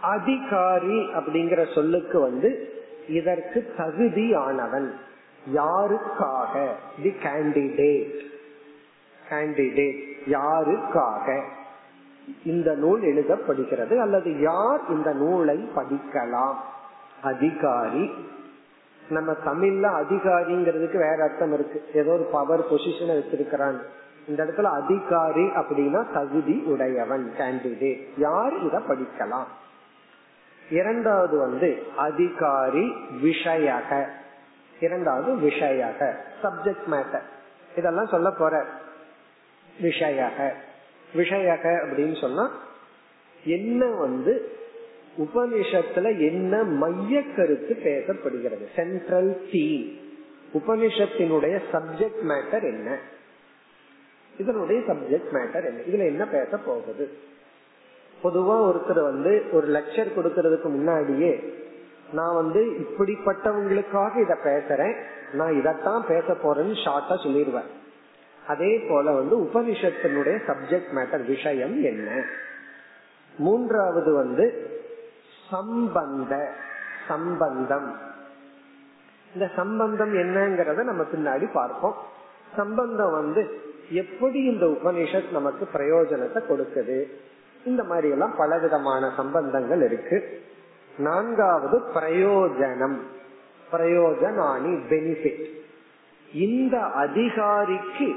[0.00, 2.72] அதிகாரி அப்படிங்கிற சொல்லுக்கு வந்து
[3.08, 4.90] இதற்கு தகுதியானவன்.
[5.54, 6.66] யாருக்காக?
[7.02, 8.18] தி கேண்டிடேட்
[9.30, 11.42] கேண்டிடேட் யாருக்காக?
[12.44, 16.54] இந்த நூல் எழுதப்படுகிறது அல்லது யார் இந்த நூலை படிக்கலாம்?
[17.22, 18.10] அதிகாரி.
[19.08, 21.84] நம்ம தமிழ்ல அதிகாரிங்கிறதுக்கு வேற அர்த்தம் இருக்கு.
[21.94, 23.80] ஏதோ ஒரு பவர் பொசிஷனை வச்சிருக்கிறான்
[24.28, 29.46] இந்த இடத்துல அதிகாரி அப்படின்னா தகுதி உடையவன் கேண்டிடேட் யார் இத படிக்கலாம்?
[30.70, 34.08] இரண்டாவது வந்து அதிகாரி விஷயக.
[34.80, 36.14] இரண்டாவது விஷயக.
[36.42, 37.22] சப்ஜெக்ட் மேட்டர்
[37.76, 38.64] இதெல்லாம் சொல்ல போற.
[39.82, 40.52] விஷயக.
[41.14, 42.50] விஷயக அப்படின்னு சொன்னா
[43.44, 44.58] என்ன வந்து
[45.18, 48.66] உபனிஷத்துல என்ன மைய கருத்து பேசப்படுகிறது?
[48.76, 49.98] சென்ட்ரல் தீம்
[50.54, 52.98] உபனிஷத்தினுடைய சப்ஜெக்ட் மேட்டர் என்ன?
[54.38, 55.80] இதனுடைய சப்ஜெக்ட் மேட்டர் என்ன?
[55.80, 57.12] இதுல என்ன பேச போகுது?
[58.22, 61.52] பொதுவா ஒருத்தர் வந்து ஒரு லெக்சர் கொடுக்கறதுக்கு முன்னாடியே
[62.12, 64.96] நான் வந்து இப்படிப்பட்டவங்களுக்காக இத பேசுறேன்
[65.32, 67.70] நான் இதத்தான் பேச போறேன்னு ஷார்ட்டா சொல்லிடுவேன்
[68.46, 72.24] அதே போல வந்து உபனிஷத்தினுடைய சப்ஜெக்ட் மேட்டர் விஷயம் என்ன?
[73.38, 74.70] மூன்றாவது வந்து
[75.50, 76.52] சம்பந்த
[77.08, 77.98] சம்பந்தம்.
[79.34, 81.94] இந்த சம்பந்தம் என்னங்கறத நம்ம பின்னாடி பார்ப்போம்.
[82.56, 87.04] சம்பந்தம் வந்து எப்படி இந்த உபனிஷத் நமக்கு பிரயோஜனத்தை கொடுக்குது?
[87.66, 90.42] இந்த மாதிரி எல்லாம் பலவிதமான சம்பந்தங்கள் இருக்கு.
[90.98, 92.96] நான்காவது பிரயோஜனம்.
[93.72, 95.62] பிரயோஜனானி பெனிஃபிட்
[96.32, 98.14] இந்த அதிகாரிக்கு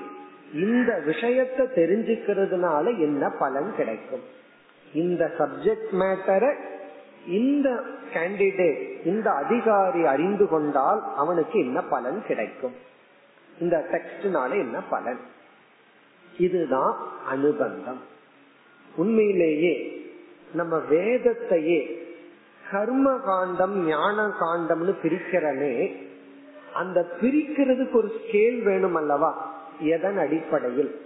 [0.53, 4.19] இந்த விஷயத்தை தெரிஞ்சுக்கிறதுனால என்ன பலன் கிடைக்கும்?
[4.93, 6.55] இந்த சப்ஜெக்ட் மேட்டரை
[7.27, 7.81] இந்த
[8.13, 12.73] கேண்டிடேட் இந்த அதிகாரி அறிந்து கொண்டால் அவனுக்கு என்ன பலன் கிடைக்கும்?
[13.59, 15.19] இந்த டெக்ஸ்ட்னால என்ன பலன்?
[16.37, 16.97] இதுதான்
[17.29, 17.99] அனுபந்தம்.
[18.95, 20.05] உண்மையிலேயே
[20.53, 22.05] நம்ம வேதத்தையே
[22.71, 25.95] கர்ம காண்டம் ஞான காண்டம்னு பிரிக்கிறனே
[26.73, 29.55] அந்த பிரிக்கிறதுக்கு ஒரு ஸ்கேல் வேணும் அல்லவா?
[29.79, 31.01] எதன் அடிப்படையில்?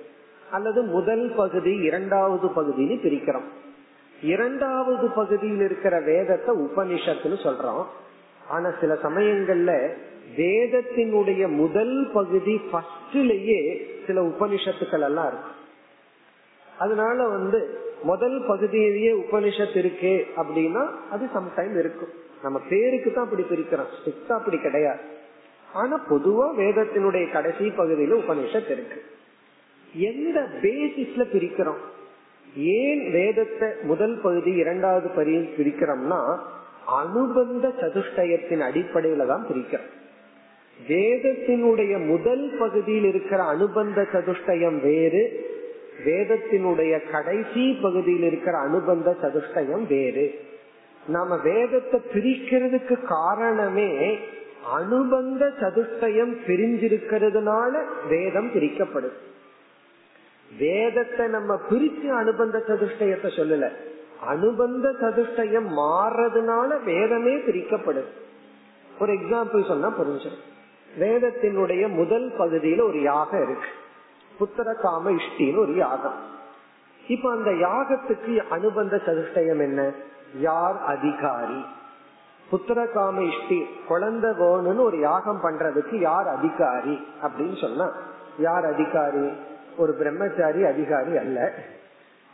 [0.51, 3.47] அல்லது முதல் பகுதி இரண்டாவது பகுதின்னு பிரிக்கிறோம்.
[4.21, 7.86] இரண்டாவது பகுதியில் இருக்கிற வேதத்தை உபனிஷத்துன்னு சொல்றோம்.
[8.47, 9.93] ஆனா சில சமயங்கள்ல
[10.38, 15.51] வேதத்தினுடைய முதல் பகுதி ஃபர்ஸ்ட்லயே சில உபனிஷத்துக்கள் எல்லாம் இருக்கு.
[16.79, 22.09] அதனால வந்து முதல் பகுதியிலேயே உபனிஷத்து இருக்கு அப்படின்னா அது சம்டைம் இருக்கும்.
[22.43, 23.87] நம்ம பேருக்கு தான் அப்படி பிரிக்கிறோம்.
[23.97, 24.99] ஸ்ட்ரிக்டா அப்படி கிடையாது.
[25.73, 29.03] ஆனா பொதுவா வேதத்தினுடைய கடைசி பகுதியில உபனிஷத் இருக்கு.
[29.93, 31.81] எந்த பேசிஸ்ல பிரிக்கிறோம்?
[32.55, 36.37] ஏன் வேதத்தை முதல் பகுதி இரண்டாவது பகுதியில் பிரிக்கிறோம்னா
[36.85, 39.99] அனுபந்த சதுஷ்டயத்தின் அடிப்படையில தான் பிரிக்கிறோம்.
[40.88, 45.49] வேதத்தினுடைய முதல் பகுதியில் இருக்கிற அனுபந்த சதுஷ்டயம் வேறு
[46.05, 50.39] வேதத்தினுடைய கடைசி பகுதியில் இருக்கிற அனுபந்த சதுஷ்டயம் வேறு.
[51.07, 54.17] நாம வேதத்தை பிரிக்கிறதுக்கு காரணமே
[54.71, 57.73] அனுபந்த சதுஷ்டயம் பிரிஞ்சிருக்கிறதுனால
[58.09, 59.19] வேதம் பிரிக்கப்படுது
[60.57, 63.69] வேதத்தை நம்ம பிரிச்சு அனுபந்த சதுஷ்டயத்தை சொல்லல.
[64.27, 68.11] அனுபந்த சதுஷ்டயம் மாறுறதுனால வேதமே பிரிக்கப்படுது
[68.99, 70.41] ஒரு எக்ஸாம்பிள் சொன்னா புரிஞ்சிடும்.
[70.99, 73.67] வேதத்தினுடைய முதல் பகுதியில ஒரு யாகம் இருக்கு.
[74.39, 76.29] புத்திர காம இஷ்டின்னு ஒரு யாகம்.
[77.07, 79.91] இப்ப அந்த யாகத்துக்கு அனுபந்த சதுஷ்டயம் என்ன?
[80.39, 81.65] யார் அதிகாரி?
[82.51, 87.91] புத்திர காம இஷ்டி குழந்தை வேணும்னு ஒரு யாகம் பண்றதுக்கு யார் அதிகாரி அப்படின்னு சொன்னா
[88.39, 89.31] யார் அதிகாரி?
[89.77, 91.53] ஒரு பிரம்மச்சாரி அதிகாரி அல்ல.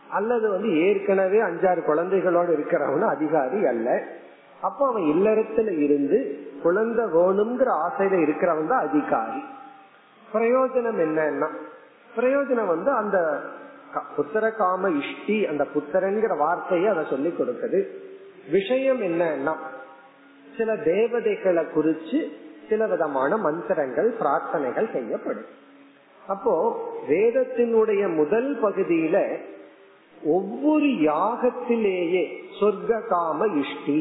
[0.10, 4.04] அல்லது வந்து ஏற்கனவே அஞ்சாறு குழந்தைகளோடு இருக்கிறவன அதிகாரி அல்ல.
[4.62, 9.42] அப்போ அவன் இல்லறத்துல இருந்து குழந்தை வேணுங்கிற ஆசையில இருக்கிறவன் தான் அதிகாரி.
[10.34, 11.50] பிரயோஜனம் என்னன்னா
[12.18, 13.18] பிரயோஜனம் வந்து அந்த
[14.18, 17.80] புத்திர காம இஷ்டி அந்த புத்திரங்கிற வார்த்தையை அதை சொல்லி கொடுக்குது.
[18.52, 19.54] விஷயம் என்னன்னா
[20.58, 22.20] சில தேவதைகளை குறிச்சு
[22.70, 25.50] சில விதமான மந்திரங்கள் பிரார்த்தனைகள் செய்யப்படும்.
[26.28, 26.54] அப்போ
[27.10, 29.18] வேதத்தினுடைய முதல் பகுதியில
[30.24, 32.24] ஒவ்வொரு யாகத்திலேயே
[32.60, 34.00] சொர்க்க காம இஷ்டி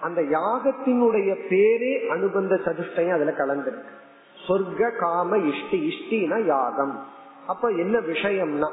[0.00, 3.92] அந்த யாகத்தினுடைய பேரே அனுபந்த சதுஷ்டயம் அதுல கலந்துருக்கு.
[4.48, 7.06] சொர்க்க காம இஷ்டி இஷ்டினா யாகம்.
[7.46, 8.68] அப்ப என்ன விஷயம்னா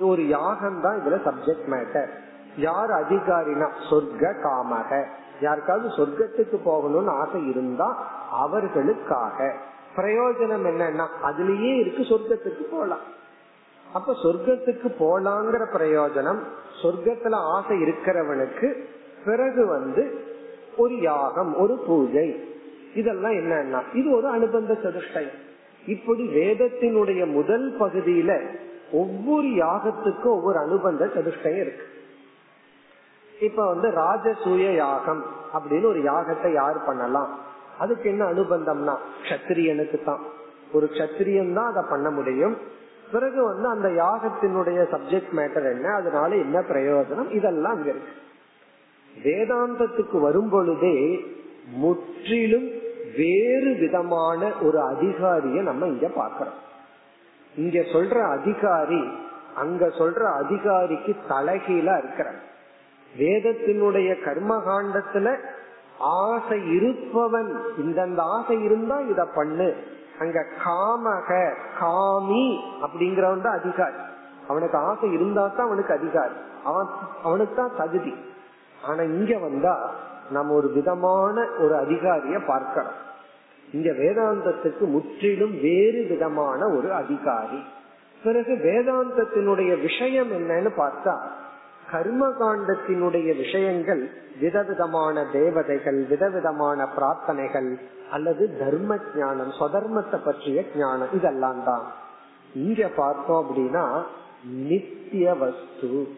[0.00, 2.08] ஒரு யாகம் தான் இதுல சப்ஜெக்ட் மேட்டர்
[2.56, 5.04] யார் அதிகாரினா சொர்க்க காமக.
[5.40, 9.54] யாருக்காவது சொர்க்கத்துக்கு போகணும்னு ஆசை இருந்தா அவர்களுக்காக.
[9.96, 13.04] பிரயோஜனம் என்னன்னா அதுலயே இருக்கு சொர்க்கத்துக்கு போலாம்.
[13.92, 16.38] அப்ப சொர்க்கத்துக்கு போலாங்கிற பிரயோஜனம்
[16.82, 18.84] சொர்க்கத்துல ஆசை இருக்கிறவனுக்கு
[19.24, 20.28] பிறகு வந்து
[20.76, 22.48] ஒரு யாகம் ஒரு பூஜை.
[22.94, 25.38] இதெல்லாம் என்னன்னா இது ஒரு அனுபந்த சதுஷ்டயம்
[25.86, 28.40] இப்படி வேதத்தினுடைய முதல் பகுதியில
[28.92, 31.84] ஒவ்வொரு யாகத்துக்கும் ஒவ்வொரு அனுபந்த சதுஷ்டயம் இருக்கு.
[33.40, 37.38] இப்ப வந்து ராஜசூய யாகம் அப்படின்னு ஒரு யாகத்தை யார் பண்ணலாம்?
[37.78, 38.96] அதுக்கு என்ன அனுபந்தம்னா
[39.28, 40.18] கத்திரியனுக்கு தான்
[40.72, 42.56] ஒரு கத்திரியன் தான் அதை பண்ண முடியும்.
[43.12, 45.92] பிறகு வந்து அந்த யாகத்தினுடைய சப்ஜெக்ட் மேட்டர் என்ன?
[45.92, 47.30] அதனால என்ன பிரயோஜனம்?
[47.30, 48.28] இதெல்லாம் அங்க இருக்கு.
[49.16, 51.24] வேதாந்தத்துக்கு வரும் பொழுதே
[51.72, 52.68] முற்றிலும்
[53.16, 56.58] வேறு விதமான ஒரு அதிகாரிய நம்ம இங்க பாக்கிறோம்
[57.56, 59.02] இங்க சொல்ற அதிகாரி
[59.56, 62.28] அங்க சொல்ற அதிகாரிக்கு தலைகீழா இருக்கிற
[63.16, 65.36] வேதத்தினுடைய கர்மகாண்டத்துல
[65.98, 69.76] ஆசை இருப்பவன் இந்தந்த ஆசை இருந்தா இத பண்ணு.
[70.18, 73.94] அங்க காமக காமி அப்படிங்கிறவன் தான் அதிகாரி.
[74.48, 76.34] அவனுக்கு ஆசை இருந்தா தான் அவனுக்கு அதிகாரி.
[76.64, 76.86] அவன்
[77.24, 78.14] அவனுக்கு தான் தகுதி.
[78.86, 79.90] ஆனா இங்க வந்தா
[80.30, 83.08] நம்ம ஒரு விதமான ஒரு அதிகாரிய பார்க்கிறோம்
[83.72, 87.64] இங்க வேதாந்தத்துக்கு முற்றிலும் வேறு விதமான ஒரு அதிகாரி.
[88.24, 91.14] பிறகு வேதாந்தத்தினுடைய விஷயம் என்னன்னு பார்த்தா
[91.90, 94.10] கர்ம காண்டத்தினுடைய விஷயங்கள்
[94.40, 97.76] விதவிதமான தேவதைகள் விதவிதமான பிரார்த்தனைகள்
[98.10, 101.92] அல்லது தர்ம ஞானம் சொதர்மத்தை பற்றிய ஞானம் இதெல்லாம் தான்
[102.54, 104.02] இங்க பார்த்தோம் அப்படின்னா
[104.44, 106.08] நித்திய வஸ்து.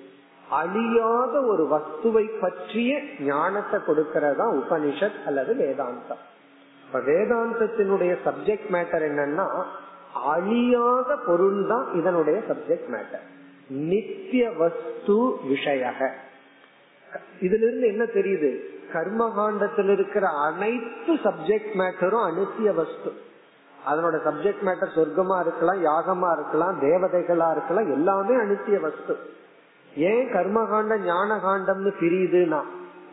[0.61, 6.23] அழியாத ஒரு வஸ்துவை பற்றிய ஞானத்தை கொடுக்கறதா உபனிஷத் அல்லது வேதாந்தம்.
[6.87, 9.47] இப்ப வேதாந்தத்தினுடைய சப்ஜெக்ட் மேட்டர் என்னன்னா
[10.33, 13.27] அழியாத பொருள் தான் இதனுடைய சப்ஜெக்ட் மேட்டர்
[13.69, 15.93] நித்திய வஸ்து விஷய
[17.41, 18.51] இதுல இருந்து என்ன தெரியுது?
[18.93, 23.11] கர்மகாண்டத்தில் இருக்கிற அனைத்து சப்ஜெக்ட் மேட்டரும் அனுத்திய வஸ்து.
[23.89, 29.15] அதனோட சப்ஜெக்ட் மேட்டர் சொர்க்கமா இருக்கலாம் யாகமா இருக்கலாம் தேவதைகளா இருக்கலாம் எல்லாமே அனுத்திய வஸ்து.
[29.97, 32.61] ஏன் கர்மகாண்டம் ஞான காண்டம்னு பிரியுதுன்னா?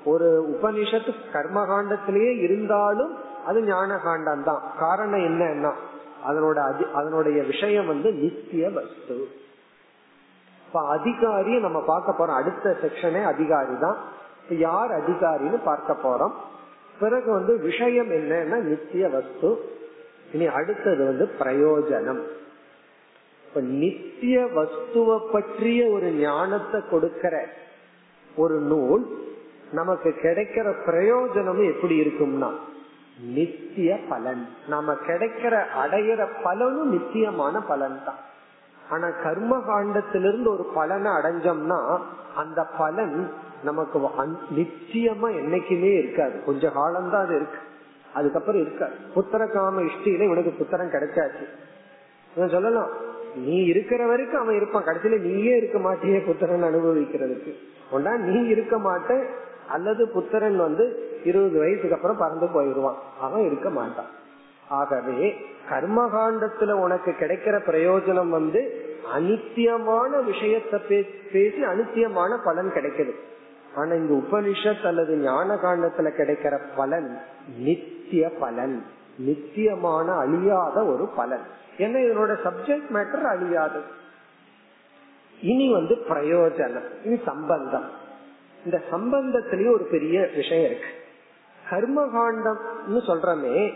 [0.06, 5.72] ஒரு உபனிஷத்து கர்மகாண்டத்திலேயே இருந்தாலும் அது ஞான காண்டம் தான் காரணம் என்னன்னா
[6.28, 9.28] அதனோட அதனுடைய விஷயம் வந்து நித்திய வஸ்து.
[10.68, 12.36] இப்ப அதிகாரி நம்ம பார்க்க போறோம்.
[12.36, 13.98] அடுத்த செக்ஷனே அதிகாரி தான்.
[14.50, 16.32] யார் அதிகாரின்னு பார்க்க போறோம்.
[17.00, 19.72] பிறகு வந்து விஷயம் என்னன்னா நித்திய வஸ்து.
[20.34, 22.22] இனி அடுத்தது வந்து பிரயோஜனம்.
[23.50, 27.48] இப்ப நித்திய வஸ்துவ பற்றிய ஒரு ஞானத்தை கொடுக்கிற
[28.36, 29.06] ஒரு நூல்
[29.72, 32.50] நமக்கு கிடைக்கிற பிரயோஜனமும் எப்படி இருக்கும்னா
[33.20, 34.48] நித்திய பலன்.
[34.68, 38.16] நாம கிடைக்கிற அடையிற பலனும் நித்தியமான பலன் தான்
[38.90, 42.00] ஆனா கர்ம காண்டத்திலிருந்து ஒரு பலனை அடைஞ்சோம்னா
[42.36, 43.32] அந்த பலன்
[43.64, 44.00] நமக்கு
[44.56, 46.44] நிச்சயமா என்னைக்குமே இருக்காது.
[46.44, 47.58] கொஞ்ச காலம் தான் அது இருக்கு.
[48.14, 48.94] அதுக்கப்புறம் இருக்காது.
[49.16, 51.46] புத்திர காம இஷ்டியில இவனுக்கு புத்திரம் கிடைச்சாச்சு.
[52.48, 53.08] சொல்லலாம்
[53.40, 54.84] நீ இருக்கிற வரைக்கும் அவன் இருப்பான்.
[54.84, 57.54] கடைசியில நீயே இருக்க மாட்டியே புத்திரன் அனுபவிக்கிறதுக்கு.
[57.92, 59.26] ஒன்னா நீ இருக்க மாட்ட
[59.68, 64.18] அல்லது புத்திரன் வந்து இருபது வயசுக்கு அப்புறம் பறந்து போயிடுவான் அவன் இருக்க மாட்டான்.
[64.68, 65.36] ஆகவே
[65.70, 68.88] கர்மகாண்டத்துல உனக்கு கிடைக்கிற பிரயோஜனம் வந்து
[69.18, 70.80] அனித்தியமான விஷயத்தை
[71.32, 73.12] பேசி அனித்தியமான பலன் கிடைக்குது.
[73.76, 77.18] ஆனா இந்த உபனிஷத் அல்லது ஞான காண்டத்துல கிடைக்கிற பலன்
[77.58, 78.86] நித்திய பலன்.
[79.18, 81.46] நித்தியமான அழியாத ஒரு பலன்.
[81.80, 83.82] ஏன்னா இதனோட சப்ஜெக்ட் மேட்டர் அழியாது.
[85.42, 86.90] இனி வந்து பிரயோஜனம்.
[87.04, 87.90] இது சம்பந்தம்.
[88.66, 90.98] இந்த சம்பந்தத்திலேயே ஒரு பெரிய விஷயம் இருக்கு.
[91.70, 93.74] கர்மகாண்டம்னு சொல்றமே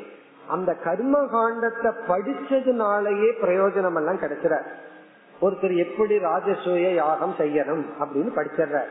[0.48, 4.62] அந்த கர்ம காண்டத்தை படிச்சதுனாலயே பிரயோஜனம் எல்லாம் கிடைச்சிட.
[5.42, 8.82] ஒருத்தர் எப்படி ராஜசூய யாகம் செய்யணும் அப்படின்னு படிச்சிடுற.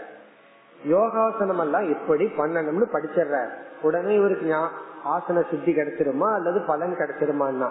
[0.84, 3.46] யோகாசனம் எல்லாம் எப்படி பண்ணணும்னு படிச்சிடுற.
[3.82, 4.56] உடனே இவருக்கு
[5.04, 7.68] ஆசன சித்தி கிடைச்சிருமா அல்லது பலன் கிடைச்சிருமான்னா?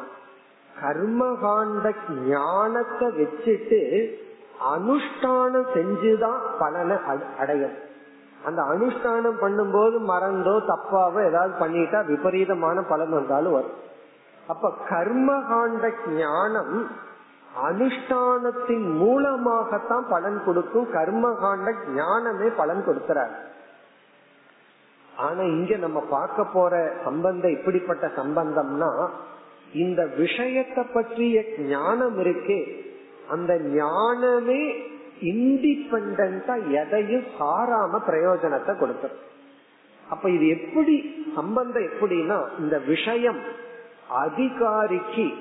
[0.80, 1.93] கர்மகாண்ட
[2.28, 3.80] ஞானத்தை வச்சுட்டு
[4.76, 6.97] அனுஷ்டானம் செஞ்சுதான் பலனை
[7.39, 7.78] அடையும்
[8.45, 13.78] அந்த அனுஷ்டானம் பண்ணும்போது மறந்தோ தப்பாவோ ஏதாவது பண்ணிட்டா விபரீதமான பலன் வந்தாலும் வரும்.
[14.47, 16.89] அப்ப கர்மகாண்ட ஞானம்
[17.67, 20.88] அனுஷ்டானத்தின் மூலமாகத்தான் பலன் கொடுக்கும்.
[20.93, 23.34] கர்மகாண்ட ஞானமே பலன் கொடுக்கிறார்.
[25.17, 29.09] ஆனா இங்க நம்ம பார்க்க போற சம்பந்தம் இப்படிப்பட்ட சம்பந்தம்னா
[29.74, 32.88] இந்த விஷயத்தை பற்றிய ஞானம் இருக்கே.
[33.30, 34.76] அந்த ஞானமே
[35.22, 39.11] இண்டிபெண்டா எதையும் சாராம பிரயோஜனத்தை கொடுக்கும்
[40.09, 43.39] அப்ப இது எப்படி சம்பந்தம் எப்படின்னா இந்த விஷயம்
[44.09, 45.32] அதிகாரிக்கு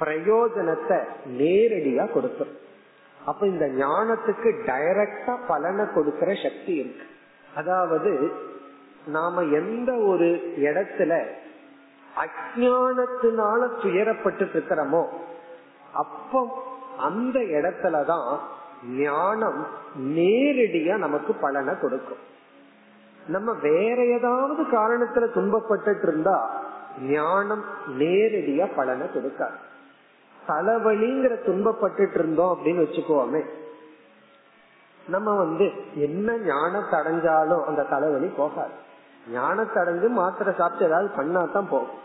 [0.00, 0.98] பிரயோஜனத்தை
[1.38, 2.52] நேரடியா கொடுக்கும்
[3.26, 7.06] அப்ப இந்த ஞானத்துக்கு டைரக்டா பலனை கொடுக்கிற சக்தி இருக்கு.
[7.56, 8.30] அதாவது
[9.06, 11.42] நாம எந்த ஒரு இடத்துல
[12.16, 15.02] அஜானத்தினால துயரப்பட்டு இருக்கிறோமோ
[15.92, 16.62] அப்போ
[16.98, 18.38] அந்த இடத்துலதான்
[18.88, 19.66] ஞானம்
[19.98, 22.22] நேரடியா நமக்கு பலனை கொடுக்கும்.
[23.26, 26.62] நம்ம வேற ஏதாவது காரணத்துல துன்பப்பட்டு இருந்தா
[27.00, 27.64] ஞானம்
[27.98, 29.58] நேரடியா பலனை கொடுக்காது.
[30.48, 33.42] தலைவலிங்கிற துன்பப்பட்டு இருந்தோம் அப்படின்னு வச்சுக்கோமே
[35.08, 38.82] நம்ம வந்து என்ன ஞானம் அடைஞ்சாலும் அந்த தலைவலி போகாது.
[39.32, 42.00] ஞானத்தை அடைஞ்சு மாத்திரை சாப்பிட்டு ஏதாவது பண்ணாதான் போகும்.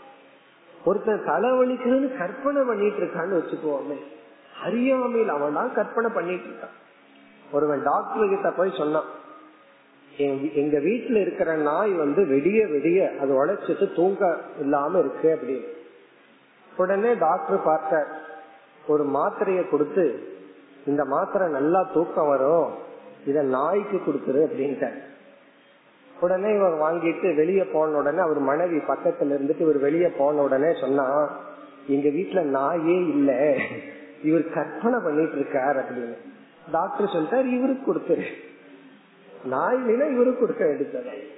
[0.86, 3.98] ஒருத்தன் தலைவலிக்குன்னு கற்பனை பண்ணிட்டு இருக்கான்னு வச்சுக்கோமே.
[4.64, 6.76] அறியாமையில் அவன் தான் கற்பனை பண்ணிட்டு இருக்கான்.
[7.52, 9.04] ஒருவன் டாக்டர் கிட்ட போய் சொன்னான்
[10.54, 15.68] எங்க வீட்டுல இருக்கிற நாய் வந்து வெடிய வெடிய அது உழைச்சிட்டு தூங்க இல்லாம இருக்கு அப்படின்னு.
[16.78, 18.06] உடனே டாக்டர் பார்த்த
[18.88, 20.04] ஒரு மாத்திரைய கொடுத்து
[20.86, 22.68] இந்த மாத்திரை நல்லா தூக்கம் வரும்
[23.24, 24.90] இத நாய்க்கு கொடுத்துரு அப்படின்ட்டு
[26.20, 31.30] உடனே இவர் வாங்கிட்டு வெளியே போன உடனே அவர் மனைவி பக்கத்துல இருந்துட்டு இவர் வெளியே போன உடனே சொன்னா
[31.86, 33.56] எங்க வீட்டுல நாயே இல்ல.
[34.22, 36.14] இவர் கற்பனை பண்ணிட்டு இருக்கார் அப்படின்னு.
[36.72, 38.24] டாக்டர் சொல்லிட்டார் இவருக்கு கொடுத்துரு
[39.44, 41.28] நாய் இல்லைன்னா இவருக்கு கொடுக்க வேண்டியது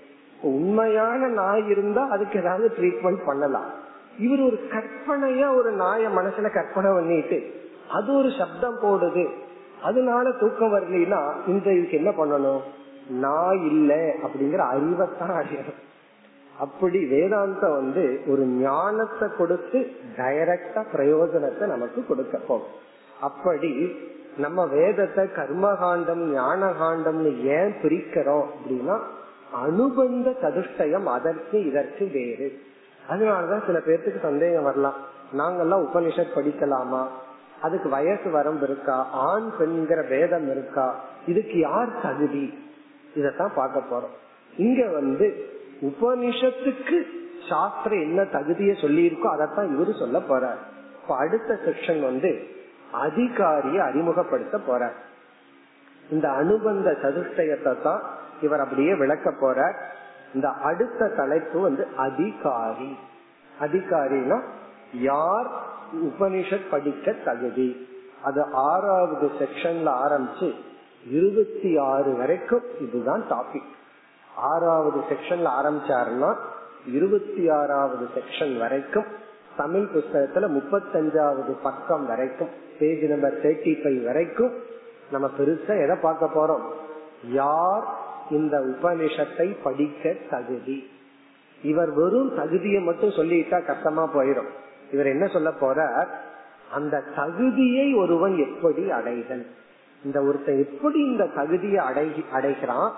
[0.43, 3.71] உண்மையான நாய் இருந்தா அதுக்கு ஏதாவது ட்ரீட்மெண்ட் பண்ணலாம்.
[4.19, 7.55] இவர் ஒரு கற்பனையா ஒரு நாய மனசுல கற்பனை பண்ணிட்டு
[7.91, 9.29] அது ஒரு சப்தம் போடுது.
[9.83, 12.61] அதனால தூக்கம் வரலாம் இந்த இதுக்கு என்ன பண்ணணும்?
[13.09, 15.81] நான் இல்லை அப்படிங்கிற அறிவைத்தான் அடையணும்
[16.59, 22.67] அப்படி வேதாந்தம் வந்து ஒரு ஞானத்தை கொடுத்து டைரக்டா பிரயோஜனத்தை நமக்கு கொடுக்க போகும்
[23.21, 23.97] அப்படி
[24.37, 28.99] நம்ம வேதத்தை கர்மகாண்டம் ஞான காண்டம்னு ஏன் பிரிக்கிறோம் அப்படின்னா
[29.53, 32.61] அனுபந்த சதுஷ்டயம் அதற்கு இதற்கு வேறு.
[33.09, 34.95] அதனாலதான் சில பேர்த்துக்கு சந்தேகம் வரலாம்.
[35.39, 37.07] நாங்கெல்லாம் உபனிஷத் படிக்கலாமா?
[37.63, 39.07] அதுக்கு வயசு வரம்பு இருக்கா?
[39.13, 41.05] ஆண் பெண்கிற வேதம் இருக்கா?
[41.27, 42.59] இதுக்கு யார் தகுதி?
[43.15, 44.17] இதத்தான் பார்க்க போறோம்.
[44.57, 45.51] இங்க வந்து
[45.81, 47.03] உபனிஷத்துக்கு
[47.49, 50.61] சாஸ்திரம் என்ன தகுதியை சொல்லி இருக்கோ அதைத்தான் இவரு சொல்ல போறார்.
[51.03, 52.47] இப்ப அடுத்த செக்ஷன் வந்து
[53.07, 54.93] அதிகாரிய அறிமுகப்படுத்த போற
[56.11, 58.03] இந்த அனுபந்த சதுஷ்டயத்தை தான்
[58.43, 59.75] இவர் அப்படியே விளக்க போற
[60.35, 62.97] இந்த அடுத்த தலைப்பு வந்து அதிகாரி.
[63.61, 64.41] அதிகாரினா
[64.95, 65.51] யார்
[65.95, 67.89] உபனிஷத் படிக்க தகுதி.
[68.23, 70.55] அது ஆறாவது செக்ஷன்ல ஆரம்பிச்சு
[71.11, 73.71] இருபத்தி ஆறு வரைக்கும் இதுதான் டாபிக்
[74.37, 76.37] ஆறாவது செக்ஷன்ல ஆரம்பிச்சாருன்னா
[76.87, 79.05] இருபத்தி ஆறாவது செக்ஷன் வரைக்கும்
[79.57, 82.49] தமிழ் புஸ்தகத்துல முப்பத்தஞ்சாவது பக்கம் வரைக்கும்
[82.79, 84.53] பேஜ் நம்பர் தேர்ட்டி ஃபைவ் வரைக்கும்
[85.11, 86.63] நம்ம பெருசா எதை பார்க்க போறோம்?
[87.29, 87.87] யார்
[88.31, 90.91] இந்த உபனிஷத்தை படிக்க தகுதி?
[91.63, 94.49] இவர் வெறும் தகுதியை மட்டும் சொல்லிட்டா கஷ்டமா போயிடும்.
[94.93, 96.09] இவர் என்ன சொல்ல போறார்?
[96.73, 99.47] அந்த தகுதியை ஒருவன் எப்படி அடைதல்?
[100.05, 102.93] இந்த ஒருத்தன் எப்படி இந்த தகுதியை அடை அடைகிறான்?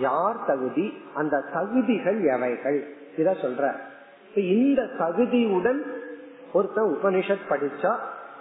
[0.00, 0.92] யார் தகுதி?
[1.14, 2.94] அந்த தகுதிகள் எவைகள்?
[3.16, 3.76] இத சொல்ற
[4.34, 5.80] இந்த தகுதியுடன்
[6.52, 7.94] ஒருத்தன் உபனிஷத் படிச்சா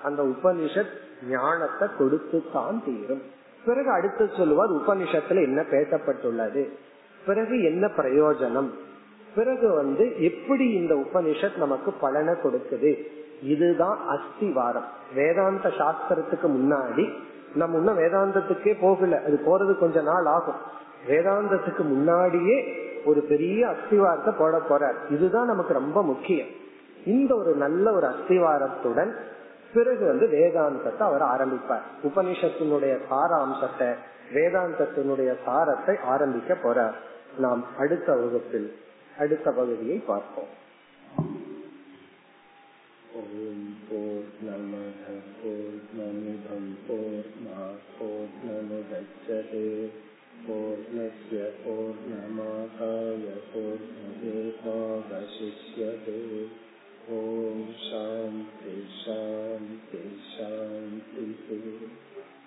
[0.04, 0.94] அந்த உபனிஷத்
[1.30, 3.22] ஞானத்தை கொடுத்து தான் தீரும்.
[3.66, 6.70] பிறகு அடுத்து சொல்லுவார் உபனிஷத்துல என்ன பேசப்பட்டுள்ளது?
[7.26, 8.70] பிறகு என்ன பிரயோஜனம்?
[9.36, 13.04] பிறகு வந்து எப்படி இந்த உபனிஷத் நமக்கு பலனை கொடுக்குது?
[13.42, 14.86] இதுதான் அஸ்திவாரம்.
[15.16, 17.14] வேதாந்த சாஸ்திரத்துக்கு முன்னாடி
[17.56, 19.22] நம்ம இன்னும் வேதாந்தத்துக்கே போகல.
[19.26, 20.56] அது போறது கொஞ்ச நாள் ஆகும்.
[21.08, 25.12] வேதாந்தத்துக்கு முன்னாடியே ஒரு பெரிய அஸ்திவாரத்தை போட போறார்.
[25.12, 26.48] இதுதான் நமக்கு ரொம்ப முக்கியம்.
[27.06, 29.14] இந்த ஒரு நல்ல ஒரு அஸ்திவாரத்துடன்
[29.74, 31.86] பிறகு வந்து வேதாந்தத்தை அவர் ஆரம்பிப்பார்.
[32.04, 33.94] உபனிஷத்தினுடைய சாராம்சத்தை
[34.34, 36.94] வேதாந்தத்தினுடைய சாரத்தை ஆரம்பிக்க போறார்.
[37.38, 38.76] நாம் அடுத்த வகுப்பில்
[39.20, 40.64] அடுத்த பகுதியை பார்ப்போம்.
[43.16, 45.04] ஓம் போர் நமத
[45.36, 47.62] போர் நமிதம் போர் மா
[47.94, 49.70] போர் நமுதச்சதே
[50.46, 54.56] பூர்ணய பூர்ணமாதாய பூர்ணமேவாவசிஷ்யते
[57.08, 62.05] ॐ शान्ति शान्ति शान्तिः